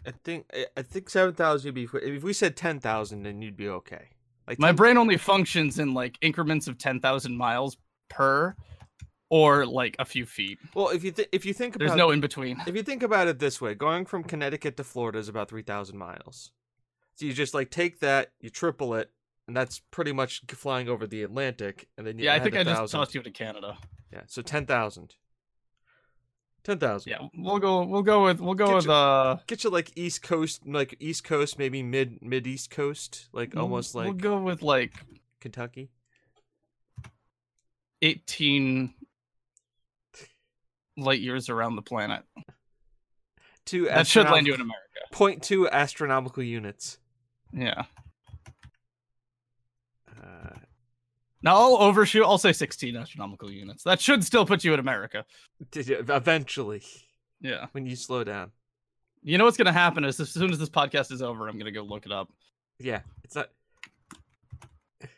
[0.06, 0.46] I think
[0.76, 1.88] I- think seven thousand would be.
[1.98, 4.08] If we said ten thousand, then you'd be okay.
[4.48, 7.76] Like My 10 brain only functions in like increments of 10,000 miles
[8.10, 8.56] per
[9.30, 10.58] or like a few feet.
[10.74, 12.60] Well, if you th- if you think There's no in between.
[12.66, 15.62] if you think about it this way, going from Connecticut to Florida is about three
[15.62, 16.50] thousand miles.
[17.14, 19.10] So you just like take that, you triple it,
[19.46, 22.60] and that's pretty much flying over the Atlantic, and then you Yeah, I think a
[22.60, 22.98] I just thousand.
[23.00, 23.78] tossed you to Canada.
[24.12, 25.14] Yeah, so ten thousand.
[26.64, 27.10] Ten thousand.
[27.10, 27.82] Yeah, we'll go.
[27.84, 28.40] We'll go with.
[28.40, 28.84] We'll go Get with.
[28.86, 33.28] your- Uh, Get you like East Coast, like East Coast, maybe mid mid East Coast,
[33.32, 34.92] like we'll- almost We'll go with like
[35.40, 35.90] Kentucky.
[38.00, 38.94] 18
[40.96, 42.22] light years around the planet.
[43.64, 44.80] Two That should land you in America.
[45.12, 46.98] Point two astronomical units.
[47.52, 47.84] Yeah.
[50.20, 50.50] Uh,
[51.42, 52.22] Now I'll overshoot.
[52.22, 53.82] I'll say 16 astronomical units.
[53.84, 55.24] That should still put you in America.
[55.74, 56.82] eventually,
[57.40, 57.66] Yeah.
[57.72, 58.52] when you slow down.
[59.24, 61.70] You know what's gonna happen is as soon as this podcast is over, I'm gonna
[61.72, 62.30] go look it up.
[62.78, 63.50] Yeah, it's not.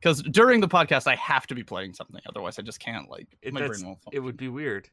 [0.00, 2.20] Because during the podcast, I have to be playing something.
[2.28, 3.10] Otherwise, I just can't.
[3.10, 3.98] Like It, my brain won't.
[4.12, 4.88] it would be weird.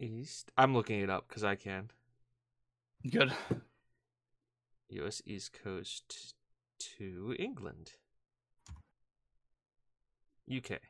[0.00, 0.50] East.
[0.56, 1.90] I'm looking it up because I can.
[3.10, 3.32] Good.
[4.90, 5.22] U.S.
[5.26, 6.34] East Coast
[6.98, 7.92] to England.
[10.54, 10.80] UK.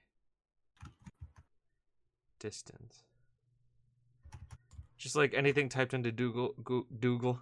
[2.38, 3.04] Distance.
[4.98, 7.40] Just like anything typed into Google, Goo- Google,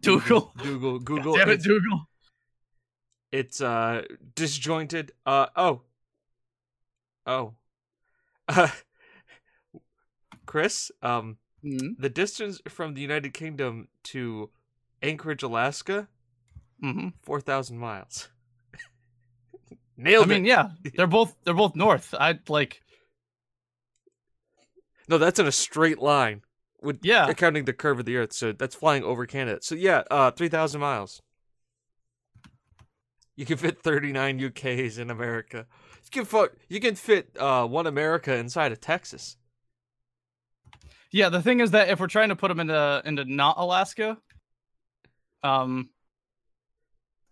[0.00, 0.52] Dougal.
[0.58, 1.34] Google, Google.
[1.36, 2.08] Damn it, it's, Dougal.
[3.32, 4.02] it's uh
[4.34, 5.12] disjointed.
[5.26, 5.82] Uh oh.
[7.26, 7.54] Oh.
[8.48, 8.68] Uh,
[10.46, 11.96] Chris, um, Mhm.
[11.98, 14.50] the distance from the United Kingdom to
[15.02, 16.08] Anchorage, Alaska,
[16.82, 17.12] Mhm.
[17.22, 18.28] four thousand miles.
[18.72, 20.48] Nailed I Nailed mean, it.
[20.48, 22.14] yeah, they're both they're both north.
[22.18, 22.82] I'd like.
[25.08, 26.42] No, that's in a straight line.
[26.82, 27.28] With Yeah.
[27.28, 29.58] accounting the curve of the Earth, so that's flying over Canada.
[29.60, 31.20] So yeah, uh, three thousand miles.
[33.36, 35.66] You can fit thirty nine UKs in America.
[36.04, 39.36] You can fit, you can fit uh, one America inside of Texas.
[41.12, 44.16] Yeah, the thing is that if we're trying to put them into into not Alaska,
[45.42, 45.90] um,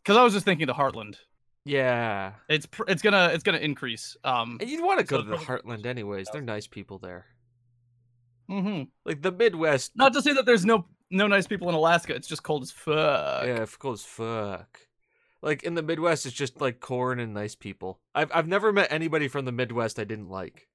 [0.02, 1.16] because I was just thinking the Heartland.
[1.64, 4.16] Yeah, It's pr- it's gonna it's gonna increase.
[4.24, 6.28] Um, and you'd want to go So to the Heartland anyways.
[6.32, 7.26] They're nice people there.
[8.50, 8.88] mhm.
[9.04, 9.92] Like the Midwest.
[9.94, 12.14] not to say that there's no no nice people in Alaska.
[12.14, 13.44] It's just cold as fuck.
[13.46, 14.80] Yeah, of course, fuck.
[15.42, 18.00] Like in the Midwest, it's just like corn and nice people.
[18.14, 20.68] I've I've never met anybody from the Midwest I didn't like.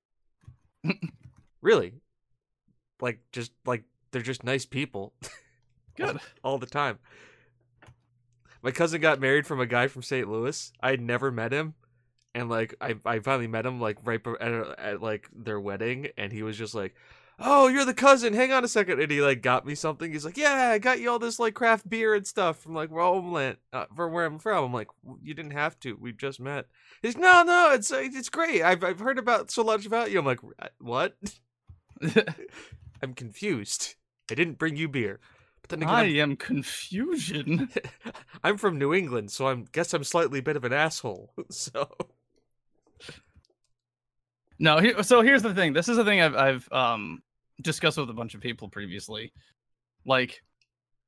[1.61, 1.93] really,
[3.01, 5.13] like just like they're just nice people
[5.95, 6.19] Good.
[6.43, 6.99] all the time.
[8.61, 10.29] My cousin got married from a guy from St.
[10.29, 10.71] Louis.
[10.81, 11.73] I had never met him,
[12.33, 16.31] and like I I finally met him like right at, at like their wedding, and
[16.31, 16.95] he was just like.
[17.39, 18.33] Oh, you're the cousin.
[18.33, 19.01] Hang on a second.
[19.01, 20.11] And he like got me something.
[20.11, 22.91] He's like, "Yeah, I got you all this like craft beer and stuff from like
[22.91, 24.89] where uh, from where I'm from." I'm like,
[25.19, 25.97] "You didn't have to.
[25.99, 26.67] We just met."
[27.01, 28.61] He's, "No, no, it's it's great.
[28.61, 31.17] I've I've heard about so much about you." I'm like, "Uh, "What?"
[33.03, 33.95] I'm confused.
[34.31, 35.19] I didn't bring you beer.
[35.61, 37.69] But then again, I I'm, am confusion.
[38.43, 41.33] I'm from New England, so I guess I'm slightly a bit of an asshole.
[41.51, 41.87] So
[44.59, 45.73] No, so here's the thing.
[45.73, 47.23] This is the thing I've I've um
[47.61, 49.33] discussed with a bunch of people previously.
[50.05, 50.41] Like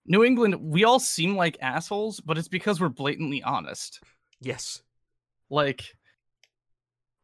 [0.06, 4.02] New England, we all seem like assholes, but it's because we're blatantly honest.
[4.42, 4.82] yes,
[5.50, 5.96] Like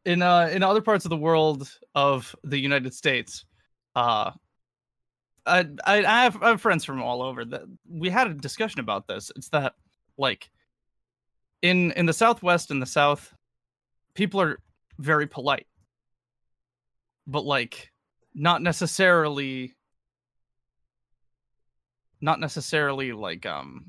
[0.04, 3.44] in uh in other parts of the world of the United States,
[3.94, 4.32] uh
[5.46, 8.80] I I, I have I have friends from all over that we had a discussion
[8.80, 9.30] about this.
[9.36, 9.74] It's that
[10.16, 10.50] like
[11.62, 13.34] in in the Southwest and the South,
[14.14, 14.58] people are
[14.98, 15.66] very polite
[17.26, 17.90] but like
[18.34, 19.74] not necessarily
[22.20, 23.84] not necessarily like um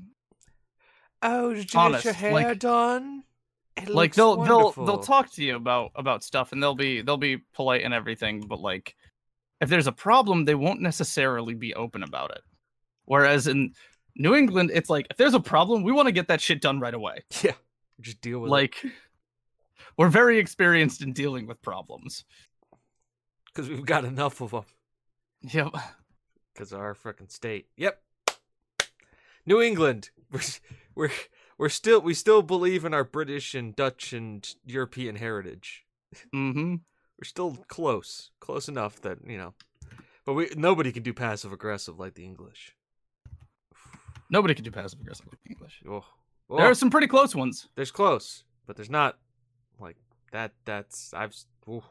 [1.22, 3.24] Oh, did you get your Honest, like- hair done?
[3.76, 7.16] It like they'll they'll they'll talk to you about about stuff and they'll be they'll
[7.16, 8.94] be polite and everything but like
[9.60, 12.42] if there's a problem they won't necessarily be open about it
[13.04, 13.72] whereas in
[14.16, 16.80] new england it's like if there's a problem we want to get that shit done
[16.80, 17.52] right away Yeah,
[18.00, 18.76] just deal with it like
[19.96, 22.24] we're very experienced in dealing with problems
[23.46, 24.64] because we've got enough of them.
[25.42, 25.68] yep
[26.54, 27.66] Because of our freaking state.
[27.76, 28.00] Yep.
[29.44, 30.10] New England.
[30.30, 30.40] We're
[30.94, 31.10] we're
[31.58, 35.84] we're still we still believe in our British and Dutch and European heritage.
[36.32, 36.76] mm-hmm
[37.18, 39.54] We're still close, close enough that you know.
[40.24, 42.74] But we nobody can do passive aggressive like the English.
[44.30, 46.04] nobody can do passive aggressive with english Oh,
[46.56, 49.18] there oh, are some pretty close ones there's close, but there's not
[49.78, 49.96] like
[50.32, 50.52] that.
[50.64, 51.34] That's I've.
[51.68, 51.82] ooh.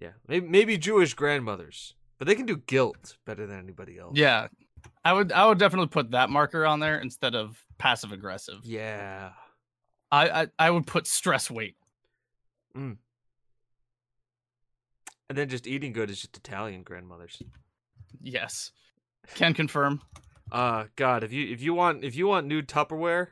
[0.00, 4.16] Yeah, maybe maybe Jewish grandmothers, but they can do guilt better than anybody else.
[4.16, 4.48] Yeah,
[5.04, 8.60] I would I would definitely put that marker on there instead of passive aggressive.
[8.64, 9.30] Yeah.
[10.10, 11.76] I, I I would put stress weight.
[12.76, 12.96] Mm.
[15.28, 17.42] And then just eating good is just Italian grandmothers.
[18.20, 18.70] Yes,
[19.34, 20.02] can confirm.
[20.52, 23.28] Uh God, if you if you want if you want new Tupperware,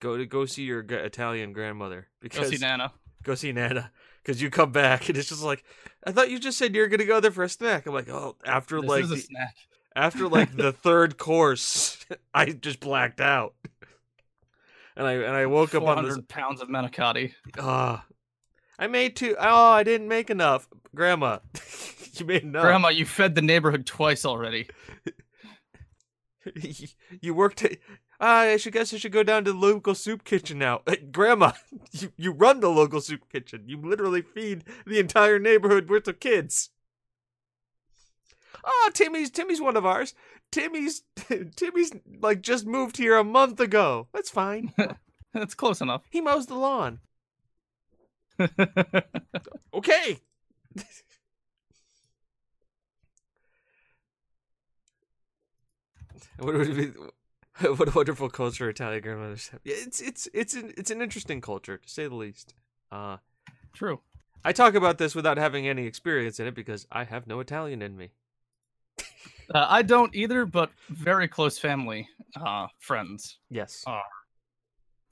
[0.00, 2.92] go to go see your g- Italian grandmother Go because see Nana.
[3.22, 3.90] go see Nana
[4.22, 5.64] because you come back and it's just like
[6.06, 7.86] I thought you just said you're gonna go there for a snack.
[7.86, 9.54] I'm like, oh, after This like is a the, snack.
[9.96, 12.04] after like the third course,
[12.34, 13.54] I just blacked out,
[14.96, 16.12] and I and I woke up on this.
[16.14, 17.32] hundred pounds of manicotti.
[17.58, 18.04] Ah,
[18.78, 21.38] I made two oh I didn't make enough, Grandma.
[22.14, 22.62] you made enough.
[22.62, 24.68] Grandma, you fed the neighborhood twice already.
[27.20, 27.64] you worked.
[27.64, 27.78] At,
[28.20, 30.82] ah, I should guess I should go down to the local soup kitchen now.
[30.86, 31.52] Hey, Grandma,
[31.92, 33.64] you, you run the local soup kitchen.
[33.66, 36.70] You literally feed the entire neighborhood worth of kids.
[38.64, 40.14] Oh, Timmy's Timmy's one of ours.
[40.50, 41.02] Timmy's
[41.56, 44.08] Timmy's like just moved here a month ago.
[44.12, 44.72] That's fine.
[45.32, 46.02] That's close enough.
[46.10, 47.00] He mows the lawn.
[49.74, 50.20] Okay.
[56.38, 57.66] what would it be?
[57.68, 59.60] What a wonderful culture Italian grandmothers have.
[59.64, 62.54] Yeah, it's it's it's an it's an interesting culture to say the least.
[62.90, 63.16] Uh,
[63.72, 64.00] True.
[64.44, 67.82] I talk about this without having any experience in it because I have no Italian
[67.82, 68.10] in me.
[69.54, 73.82] Uh, I don't either, but very close family, uh, friends, Yes.
[73.86, 74.02] Oh.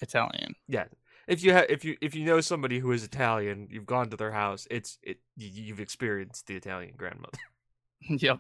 [0.03, 0.55] Italian.
[0.69, 0.85] Yeah.
[1.27, 4.17] If you have if you if you know somebody who is Italian, you've gone to
[4.17, 4.67] their house.
[4.71, 7.39] It's it you've experienced the Italian grandmother.
[8.01, 8.39] yep.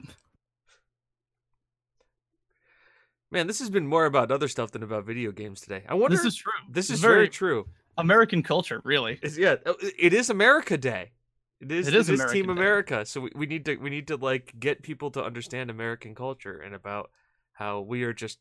[3.30, 5.82] Man, this has been more about other stuff than about video games today.
[5.88, 6.16] I wonder.
[6.16, 6.52] This is true.
[6.70, 7.66] this is very true.
[7.98, 9.18] American culture, really.
[9.22, 11.12] It's, yeah, oh, it is America Day.
[11.60, 11.88] It is.
[11.88, 12.52] It is Team American Day.
[12.52, 13.06] America.
[13.06, 16.58] So we, we need to we need to like get people to understand American culture
[16.58, 17.10] and about
[17.52, 18.38] how we are just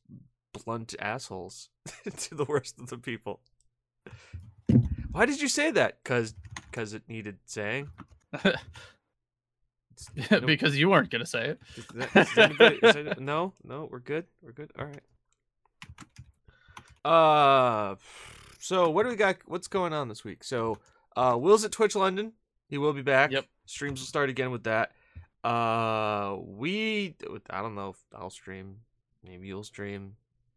[0.54, 1.70] blunt assholes
[2.18, 3.42] to the worst of the people.
[5.12, 6.04] Why did you say that?
[6.04, 6.34] Cause
[6.72, 7.90] cause it needed saying.
[10.30, 10.46] Nope.
[10.46, 11.60] because you weren't gonna say it.
[11.78, 14.26] Is that- is anybody- that- no, no, we're good.
[14.42, 14.72] We're good.
[14.78, 15.02] All right.
[17.06, 17.96] Uh,
[18.60, 19.38] so what do we got?
[19.46, 20.44] What's going on this week?
[20.44, 20.80] So,
[21.16, 22.34] uh, Will's at Twitch London.
[22.68, 23.32] He will be back.
[23.32, 23.46] Yep.
[23.68, 24.92] Streams will start again with that.
[25.44, 27.16] Uh, we
[27.50, 28.78] I don't know if I'll stream.
[29.24, 30.16] Maybe you'll stream.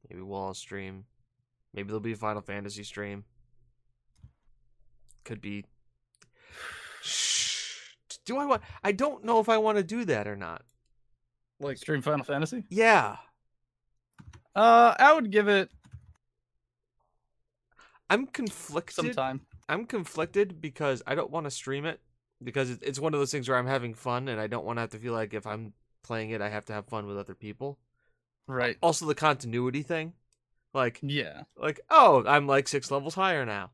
[0.08, 1.04] Maybe we'll all stream.
[1.74, 3.24] Maybe there'll be a Final Fantasy stream.
[5.24, 5.64] Could be.
[8.24, 8.62] Do I want?
[8.84, 10.62] I don't know if I want to do that or not.
[11.60, 12.64] Like, Stream Final Fantasy.
[12.68, 13.16] yeah,
[14.54, 15.70] Uh, I would give it
[18.10, 18.94] I'm conflicted.
[18.94, 19.40] some time.
[19.68, 22.00] I'm conflicted because I don't want to stream it
[22.42, 24.80] because it's one of those things where I'm having fun and I don't want to
[24.82, 27.34] have to feel like if I'm playing it, I have to have fun with other
[27.34, 27.78] people.
[28.46, 28.78] Right.
[28.80, 30.14] Also, the continuity thing,
[30.72, 31.42] like, Yeah.
[31.56, 33.70] like, oh, I'm like six levels higher now.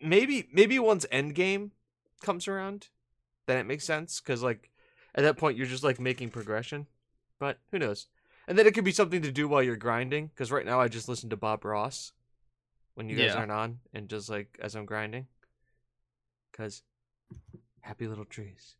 [0.00, 1.70] Maybe, maybe once Endgame
[2.22, 2.88] comes around,
[3.46, 4.70] then it makes sense because like,
[5.14, 6.86] At that point, you're just like making progression,
[7.38, 8.06] but who knows?
[8.46, 10.28] And then it could be something to do while you're grinding.
[10.28, 12.12] Because right now I just listen to Bob Ross
[12.94, 13.40] when you guys Yeah.
[13.40, 15.26] aren't on, and just like as I'm grinding.
[16.50, 16.82] Because
[17.80, 18.76] happy little trees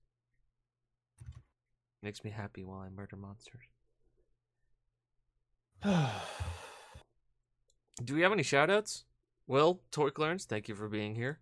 [2.03, 3.67] makes me happy while I murder monsters.
[8.05, 9.05] Do we have any shoutouts?
[9.51, 11.41] Will Toy Learns, thank you for being here.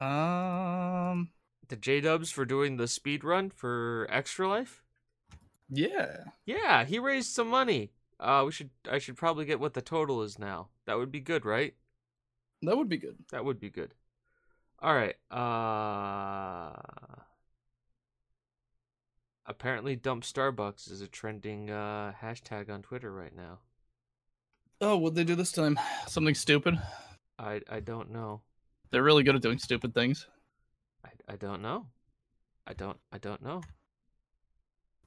[0.00, 1.28] um.
[1.68, 4.82] The J Dubs for doing the speed run for Extra Life.
[5.70, 6.24] Yeah.
[6.44, 7.92] Yeah, he raised some money.
[8.18, 8.70] Uh, we should.
[8.90, 10.70] I should probably get what the total is now.
[10.86, 11.74] That would be good, right?
[12.62, 13.18] That would be good.
[13.30, 13.94] That would be good.
[14.80, 15.14] All right.
[15.30, 16.72] Uh.
[19.46, 23.60] Apparently, dump Starbucks is a trending uh, hashtag on Twitter right now.
[24.80, 25.78] Oh, what'd they do this time?
[26.06, 26.78] Something stupid.
[27.38, 28.42] I I don't know.
[28.90, 30.26] They're really good at doing stupid things.
[31.04, 31.86] I, I don't know.
[32.66, 33.62] I don't I don't know.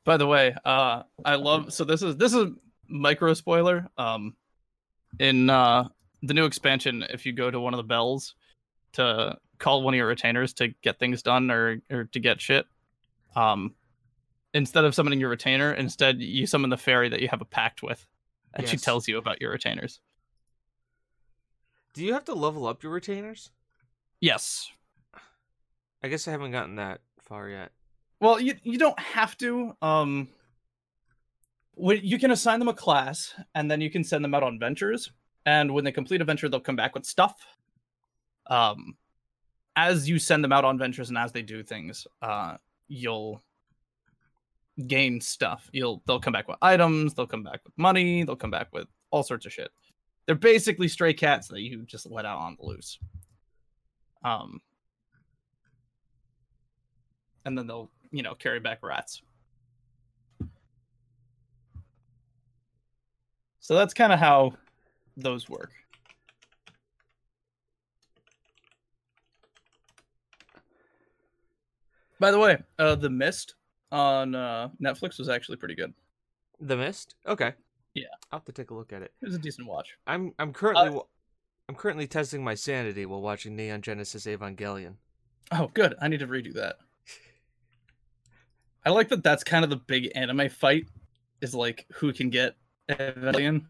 [0.05, 1.73] By the way, uh, I love.
[1.73, 2.47] So this is this is
[2.87, 3.87] micro spoiler.
[3.97, 4.35] Um,
[5.19, 5.89] in uh
[6.21, 8.35] the new expansion, if you go to one of the bells
[8.93, 12.65] to call one of your retainers to get things done or or to get shit,
[13.35, 13.75] um,
[14.53, 17.83] instead of summoning your retainer, instead you summon the fairy that you have a pact
[17.83, 18.05] with,
[18.53, 19.99] and she tells you about your retainers.
[21.93, 23.51] Do you have to level up your retainers?
[24.21, 24.71] Yes.
[26.03, 27.71] I guess I haven't gotten that far yet.
[28.19, 29.75] Well, you you don't have to.
[29.81, 30.29] Um,
[31.77, 35.11] you can assign them a class, and then you can send them out on ventures.
[35.45, 37.35] And when they complete a venture, they'll come back with stuff.
[38.47, 38.95] Um,
[39.75, 43.41] as you send them out on ventures and as they do things, uh, you'll
[44.87, 45.69] gain stuff.
[45.71, 47.13] You'll they'll come back with items.
[47.13, 48.23] They'll come back with money.
[48.23, 49.69] They'll come back with all sorts of shit.
[50.25, 52.99] They're basically stray cats that you just let out on the loose.
[54.23, 54.61] Um,
[57.45, 59.21] and then they'll you know carry back rats
[63.59, 64.53] so that's kind of how
[65.17, 65.71] those work
[72.19, 73.55] by the way uh the mist
[73.91, 75.93] on uh netflix was actually pretty good
[76.59, 77.15] The Mist.
[77.25, 77.53] Okay.
[77.95, 78.03] Yeah.
[78.31, 79.11] I'll have to take a look at it.
[79.21, 81.05] it was a decent watch I'm I'm currently wa-
[81.67, 84.95] I'm currently testing my sanity while watching Neon Genesis Evangelion.
[85.51, 86.75] oh good i need to redo that
[88.85, 90.85] i like that that's kind of the big anime fight
[91.41, 92.55] is like who can get
[92.89, 93.65] Evangelion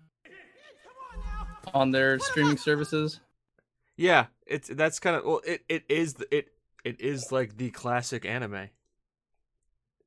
[1.74, 3.20] on their streaming services
[3.98, 5.42] Yeah, it's that's kind of well.
[5.46, 6.48] It it is it
[6.84, 8.70] it is like the classic anime.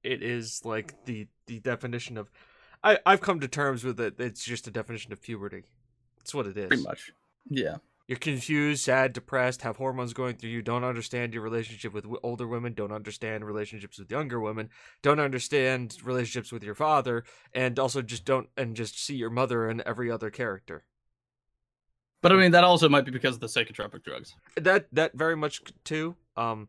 [0.03, 2.31] It is like the the definition of.
[2.83, 4.15] I I've come to terms with it.
[4.19, 5.63] It's just a definition of puberty.
[6.21, 6.69] It's what it is.
[6.69, 7.13] pretty much
[7.49, 7.77] yeah
[8.09, 12.21] You're confused, sad, depressed, have hormones going through you, don't understand your relationship with w-
[12.23, 14.69] older women, don't understand relationships with younger women,
[15.03, 17.25] don't understand relationships with your father,
[17.55, 20.85] and also just don't and just see your mother and every other character.
[22.21, 24.35] But I mean, that also might be because of the psychotropic drugs.
[24.57, 26.15] That that very much too.
[26.37, 26.69] Um,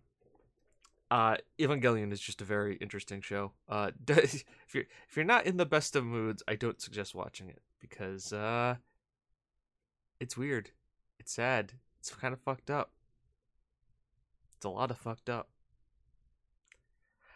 [1.13, 3.51] uh, Evangelion is just a very interesting show.
[3.69, 4.43] Uh, if
[4.73, 8.33] you're if you're not in the best of moods, I don't suggest watching it because
[8.33, 8.77] uh,
[10.19, 10.71] it's weird,
[11.19, 12.93] it's sad, it's kind of fucked up.
[14.55, 15.49] It's a lot of fucked up.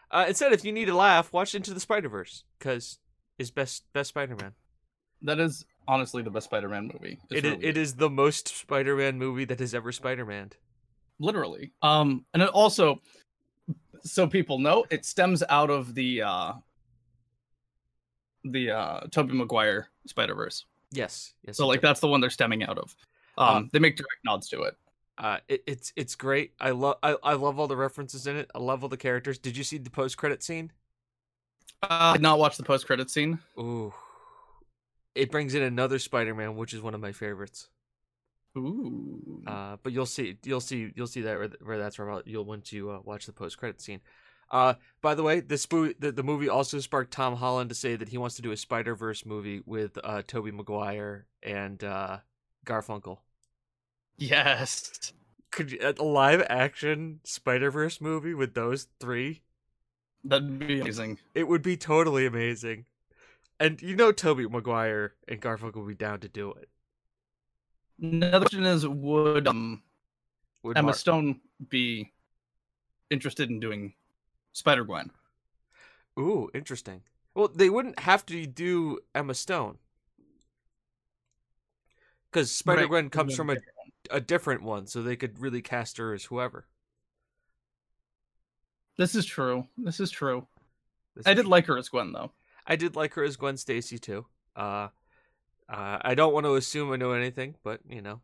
[0.09, 2.97] Uh, instead, if you need a laugh, watch Into the Spider Verse because
[3.37, 4.53] is best best Spider Man.
[5.21, 7.19] That is honestly the best Spider-Man movie.
[7.29, 10.25] It's It is, really it is the most Spider Man movie that has ever Spider
[10.25, 10.51] Man.
[11.19, 11.73] literally.
[11.83, 13.01] Um, and it also,
[14.05, 16.53] so people know, it stems out of the uh,
[18.43, 20.65] the uh, Tobey Maguire Spider Verse.
[20.91, 21.57] Yes, yes.
[21.57, 22.95] So like that's the one they're stemming out of.
[23.37, 24.75] Um, Um, they make direct nods to it.
[25.17, 26.53] Uh, it, it's it's great.
[26.59, 28.49] I love I, I love all the references in it.
[28.53, 29.37] I love all the characters.
[29.37, 30.71] Did you see the post credit scene?
[31.83, 33.39] Uh, I did not watch the post credit scene.
[33.59, 33.93] Ooh,
[35.15, 37.67] it brings in another Spider Man, which is one of my favorites.
[38.57, 39.43] Ooh.
[39.45, 42.21] Uh, but you'll see you'll see you'll see that where, where that's from.
[42.25, 44.01] You'll want to uh, watch the post credit scene.
[44.49, 47.95] Uh, by the way, this spoo- the, the movie also sparked Tom Holland to say
[47.95, 52.19] that he wants to do a Spider Verse movie with uh, Tobey Maguire and uh,
[52.65, 53.19] Garfunkel.
[54.17, 55.13] yes.
[55.51, 59.41] Could you, a live action Spider Verse movie with those three?
[60.23, 61.19] That'd be amazing.
[61.33, 62.85] It would be totally amazing.
[63.59, 66.69] And you know Tobey Maguire and Garfunkel would be down to do it.
[68.01, 69.81] Another question is, would um
[70.63, 71.39] Would Emma Mar- Stone
[71.69, 72.11] be
[73.09, 73.93] interested in doing
[74.53, 75.11] Spider Gwen?
[76.19, 77.01] Ooh, interesting.
[77.33, 79.77] Well, they wouldn't have to do Emma Stone.
[82.31, 83.57] Because Spider Gwen comes from a,
[84.11, 86.65] a different one, so they could really cast her as whoever.
[88.97, 89.67] This is true.
[89.77, 90.45] This is true.
[91.15, 92.31] This I is- did like her as Gwen though.
[92.65, 94.25] I did like her as Gwen Stacy too.
[94.55, 94.89] Uh,
[95.69, 98.21] uh, I don't want to assume I know anything, but you know.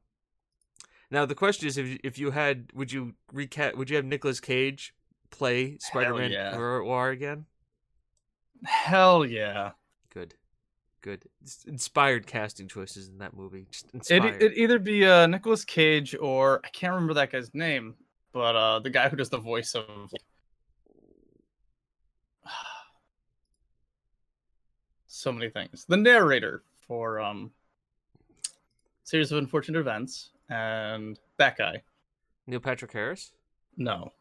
[1.12, 3.76] Now the question is, if you, if you had, would you recap?
[3.76, 4.96] Would you have Nicolas Cage
[5.30, 6.56] play Spider-Man yeah.
[6.56, 7.46] or War again?
[8.64, 9.72] Hell yeah.
[10.14, 10.36] Good,
[11.02, 11.26] good.
[11.41, 13.68] It's inspired casting choices in that movie.
[13.70, 14.41] It inspired.
[14.41, 17.96] it either be uh Nicolas Cage or I can't remember that guy's name,
[18.32, 19.86] but uh the guy who does the voice of
[25.08, 25.86] so many things.
[25.88, 27.52] The narrator for um
[29.04, 31.82] Series of Unfortunate Events and that guy.
[32.48, 33.32] Neil Patrick Harris.
[33.78, 34.12] No.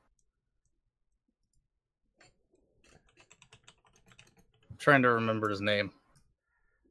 [4.70, 5.92] I'm trying to remember his name.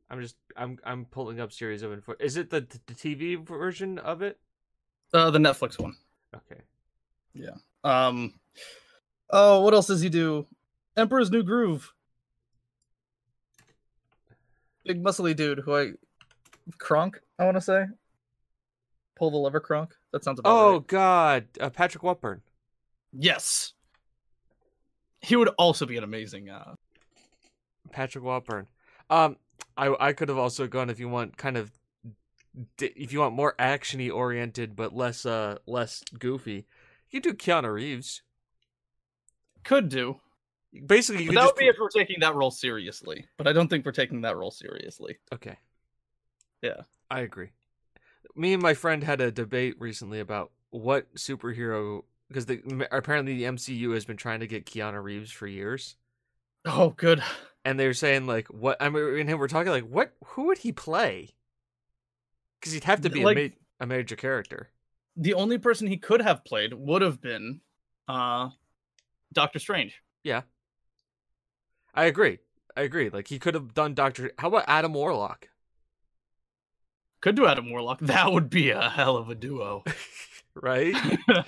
[0.10, 2.16] I'm just I'm I'm pulling up series of info.
[2.20, 4.40] Is it the the TV version of it?
[5.14, 5.96] Uh the Netflix one.
[6.36, 6.62] Okay.
[7.34, 7.56] Yeah.
[7.84, 8.34] Um
[9.30, 10.46] Oh, what else does he do?
[10.98, 11.94] Emperor's New Groove.
[14.86, 15.92] Big muscly dude who I
[16.78, 17.86] Kronk, I want to say.
[19.16, 19.94] Pull the lever Kronk.
[20.12, 20.88] That sounds about Oh right.
[20.88, 22.42] God, uh, Patrick Warburton.
[23.14, 23.74] Yes.
[25.20, 26.76] He would also be an amazing uh
[27.92, 28.68] Patrick Warburton.
[29.10, 29.38] Um,
[29.78, 31.72] I I could have also gone if you want kind of
[32.80, 36.66] if you want more actiony oriented but less uh less goofy.
[37.10, 38.24] You could do Keanu Reeves.
[39.64, 40.20] could do.
[40.86, 43.26] Basically, you But that just would be if we're taking that role seriously.
[43.38, 45.18] But I don't think we're taking that role seriously.
[45.34, 45.58] Okay.
[46.62, 46.82] Yeah.
[47.10, 47.50] I agree.
[48.36, 53.44] Me and my friend had a debate recently about what superhero because the apparently the
[53.44, 55.98] MCU has been trying to get Keanu Reeves for years,
[56.64, 57.22] Oh, good.
[57.66, 58.78] and they're saying like, what?
[58.80, 60.14] I mean, and we're talking like, what?
[60.28, 61.32] Who would he play?
[62.60, 64.70] Because he'd have to be Like- a, ma- a major character.
[65.18, 67.60] The only person he could have played would have been
[68.08, 68.52] uh
[69.34, 70.02] Doctor Strange.
[71.94, 72.40] I agree.
[72.76, 73.10] I agree.
[73.10, 74.32] Like he could have done Doctor.
[74.38, 75.50] How about Adam Warlock?
[77.22, 78.00] Could do Adam Warlock.
[78.02, 79.84] That would be a hell of a duo.
[80.54, 80.94] Right.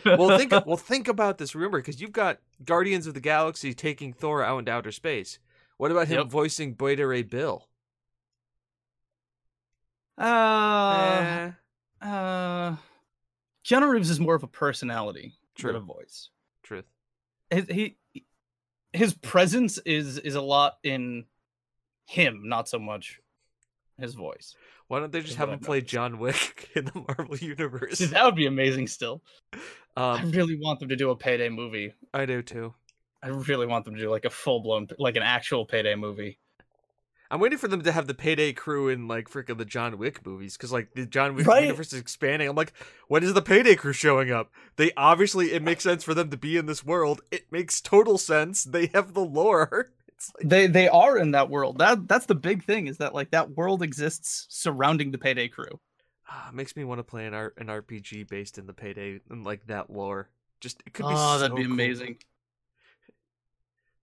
[0.05, 1.53] well, think well think about this.
[1.55, 5.39] Remember, because you've got Guardians of the Galaxy taking Thor out into outer space.
[5.75, 6.27] What about him Yep.
[6.27, 7.67] voicing Beta Ray Bill?
[10.17, 11.51] Uh,
[12.01, 12.75] Eh, uh,
[13.65, 15.73] Keanu Reeves is more of a personality True.
[15.73, 16.29] than a voice.
[16.63, 16.85] truth.
[17.49, 17.97] His, he,
[18.93, 21.25] his presence is is a lot in
[22.05, 23.19] him, not so much
[23.99, 24.55] his voice.
[24.87, 25.81] Why don't they just have him play.
[25.81, 27.99] John Wick in the Marvel universe?
[28.11, 28.87] That would be amazing.
[28.87, 29.23] Still,
[29.95, 31.93] I Um, really want them to do a payday movie.
[32.13, 32.73] I do too.
[33.21, 36.39] I really want them to do like a full blown, like an actual payday movie.
[37.33, 40.25] I'm waiting for them to have the payday crew in like freaking the John Wick
[40.25, 41.57] movies because like the John Wick Right.
[41.57, 42.47] universe is expanding.
[42.47, 42.73] I'm like,
[43.07, 44.51] when is the payday crew showing up?
[44.75, 47.21] They obviously it makes sense for them to be in this world.
[47.31, 48.63] It makes total sense.
[48.63, 49.91] They have the lore.
[50.15, 51.79] It's like They they are in that world.
[51.79, 55.79] That that's the big thing is that like that world exists surrounding the payday crew.
[56.29, 59.43] ah, makes me want to play an art an RPG based in the payday and
[59.45, 60.29] like that lore.
[60.61, 61.15] Just it could be.
[61.15, 61.73] Oh, that'd be cool.
[61.73, 62.17] amazing.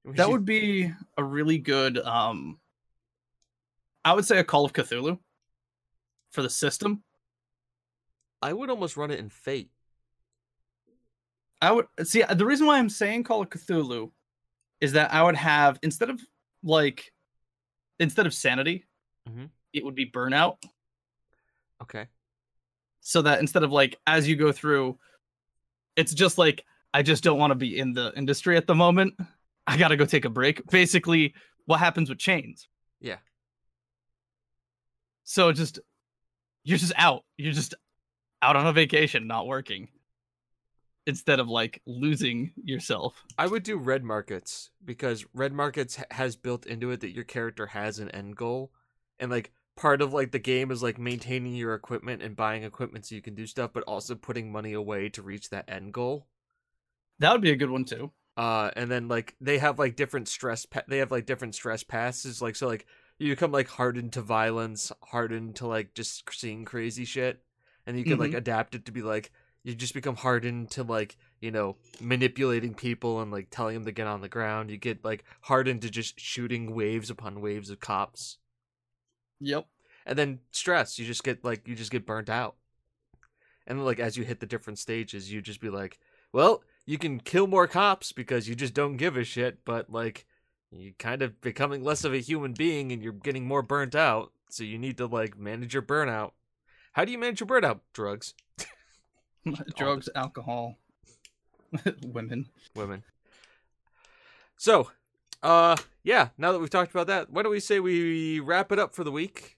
[0.05, 2.60] That would be a really good um
[4.05, 5.19] I would say a Call of Cthulhu
[6.33, 7.03] for the system.
[8.43, 9.71] I would almost run it in Fate.
[11.61, 14.11] I would see the reason why I'm saying Call of Cthulhu
[14.81, 16.21] is that I would have instead of
[16.63, 17.13] like
[17.99, 18.87] instead of sanity,
[19.29, 19.51] Mhm.
[19.75, 20.57] it would be burnout.
[21.83, 22.09] Okay.
[23.01, 24.99] So that instead of like as you go through,
[25.97, 29.15] it's just like I just don't want to be in the industry at the moment.
[29.67, 30.65] I gotta go take a break.
[30.71, 31.35] Basically,
[31.67, 32.69] what happens with chains?
[35.31, 35.79] So just
[36.65, 37.23] you're just out.
[37.37, 37.77] You're just
[38.43, 39.87] out on a vacation, not working.
[41.07, 43.15] Instead of like losing yourself.
[43.39, 47.67] I would do red markets because red markets has built into it that your character
[47.67, 48.73] has an end goal,
[49.21, 53.07] and like part of like the game is like maintaining your equipment and buying equipment
[53.07, 56.27] so you can do stuff, but also putting money away to reach that end goal.
[57.21, 58.11] That would be a good one too.
[58.37, 60.67] Uh, and then like they have like different stress.
[60.67, 62.43] Pa- they have like different stress passes.
[62.43, 62.85] Like so, like
[63.21, 67.43] you become like hardened to violence, hardened to like just seeing crazy shit,
[67.87, 68.39] and you can like mm-hmm.
[68.39, 69.31] adapt it to be like
[69.63, 73.93] you just become hardened to like you know manipulating people and like telling them to
[73.93, 74.71] get on the ground.
[74.71, 78.39] You get like hardened to just shooting waves upon waves of cops,
[79.41, 79.67] Yep.
[80.07, 80.99] and then stress.
[80.99, 82.57] You just get like you just get burnt out,
[83.67, 85.99] and then, like as you hit the different stages, you just be like,
[86.33, 90.27] well, you can kill more cops because you just don't give a shit, but like
[90.73, 94.33] you kind of becoming less of a human being and you're getting more burnt out,
[94.49, 96.33] so you need to like manage your burnout.
[96.93, 97.81] How do you manage your burnout?
[97.93, 98.35] Drugs,
[99.77, 100.77] Drugs, alcohol,
[102.05, 102.49] women.
[102.75, 103.05] women.
[104.57, 104.91] So,
[105.43, 106.29] uh, yeah.
[106.37, 109.05] Now that we've talked about that, why don't we say we wrap it up for
[109.05, 109.57] the week?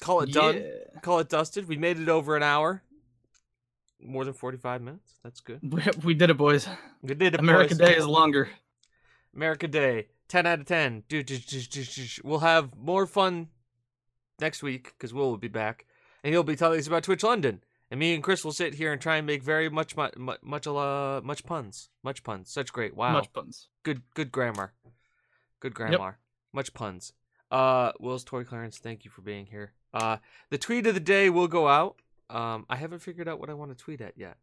[0.00, 0.56] Call it done.
[0.56, 1.00] Yeah.
[1.00, 1.68] Call it dusted.
[1.68, 2.82] We made it over an hour.
[4.00, 5.14] More than forty-five minutes.
[5.24, 5.60] That's good.
[5.62, 6.68] We, we did it, boys.
[7.02, 7.40] We did it.
[7.40, 7.88] America boys.
[7.88, 8.48] Day is longer.
[9.38, 10.08] America Day.
[10.26, 11.04] Ten out of ten.
[11.08, 12.22] Do- do- do- do- do- do.
[12.24, 13.48] We'll have more fun
[14.40, 15.86] next week because Will will be back,
[16.24, 17.62] and he'll be telling us about Twitch London.
[17.90, 20.66] And me and Chris will sit here and try and make very much, much, much,
[20.66, 22.50] uh, much puns, much puns.
[22.50, 22.94] Such great.
[22.96, 23.12] Wow.
[23.12, 23.68] Much puns.
[23.84, 24.74] good good grammar
[25.60, 26.18] good grammar
[26.52, 27.12] much puns
[27.50, 30.18] uh will's toy clarence thank you for being here uh
[30.50, 31.96] the tweet of the day will go out
[32.30, 34.36] um i haven't figured out what i want to tweet at yet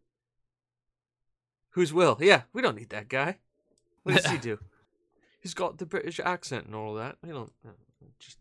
[1.72, 3.38] who's will yeah we don't need that guy
[4.04, 4.58] what does he do
[5.46, 7.72] he's got the british accent and all that we don't uh,
[8.20, 8.40] just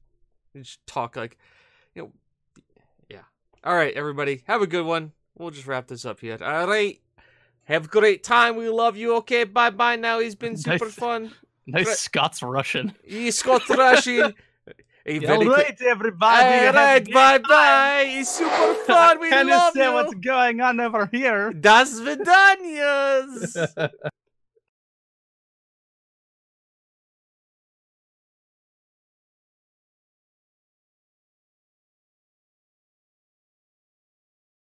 [0.56, 1.36] just talk like
[1.94, 2.12] you know
[3.10, 3.20] yeah
[3.62, 6.98] all right everybody have a good one we'll just wrap this up here all right
[7.66, 8.56] have a great time.
[8.56, 9.16] We love you.
[9.16, 10.18] Okay, bye bye now.
[10.18, 10.94] He's been super Nice.
[10.94, 11.30] fun.
[11.66, 11.96] Nice Right.
[11.96, 12.94] Scots Russian.
[13.02, 14.20] He's Scott Rushing.
[15.06, 16.66] A very good- everybody.
[16.66, 18.04] All right, bye bye.
[18.06, 19.18] He's super fun.
[19.18, 19.92] We Can you love say you.
[19.94, 21.54] what's going on over here?
[21.54, 23.56] Das Vidanias.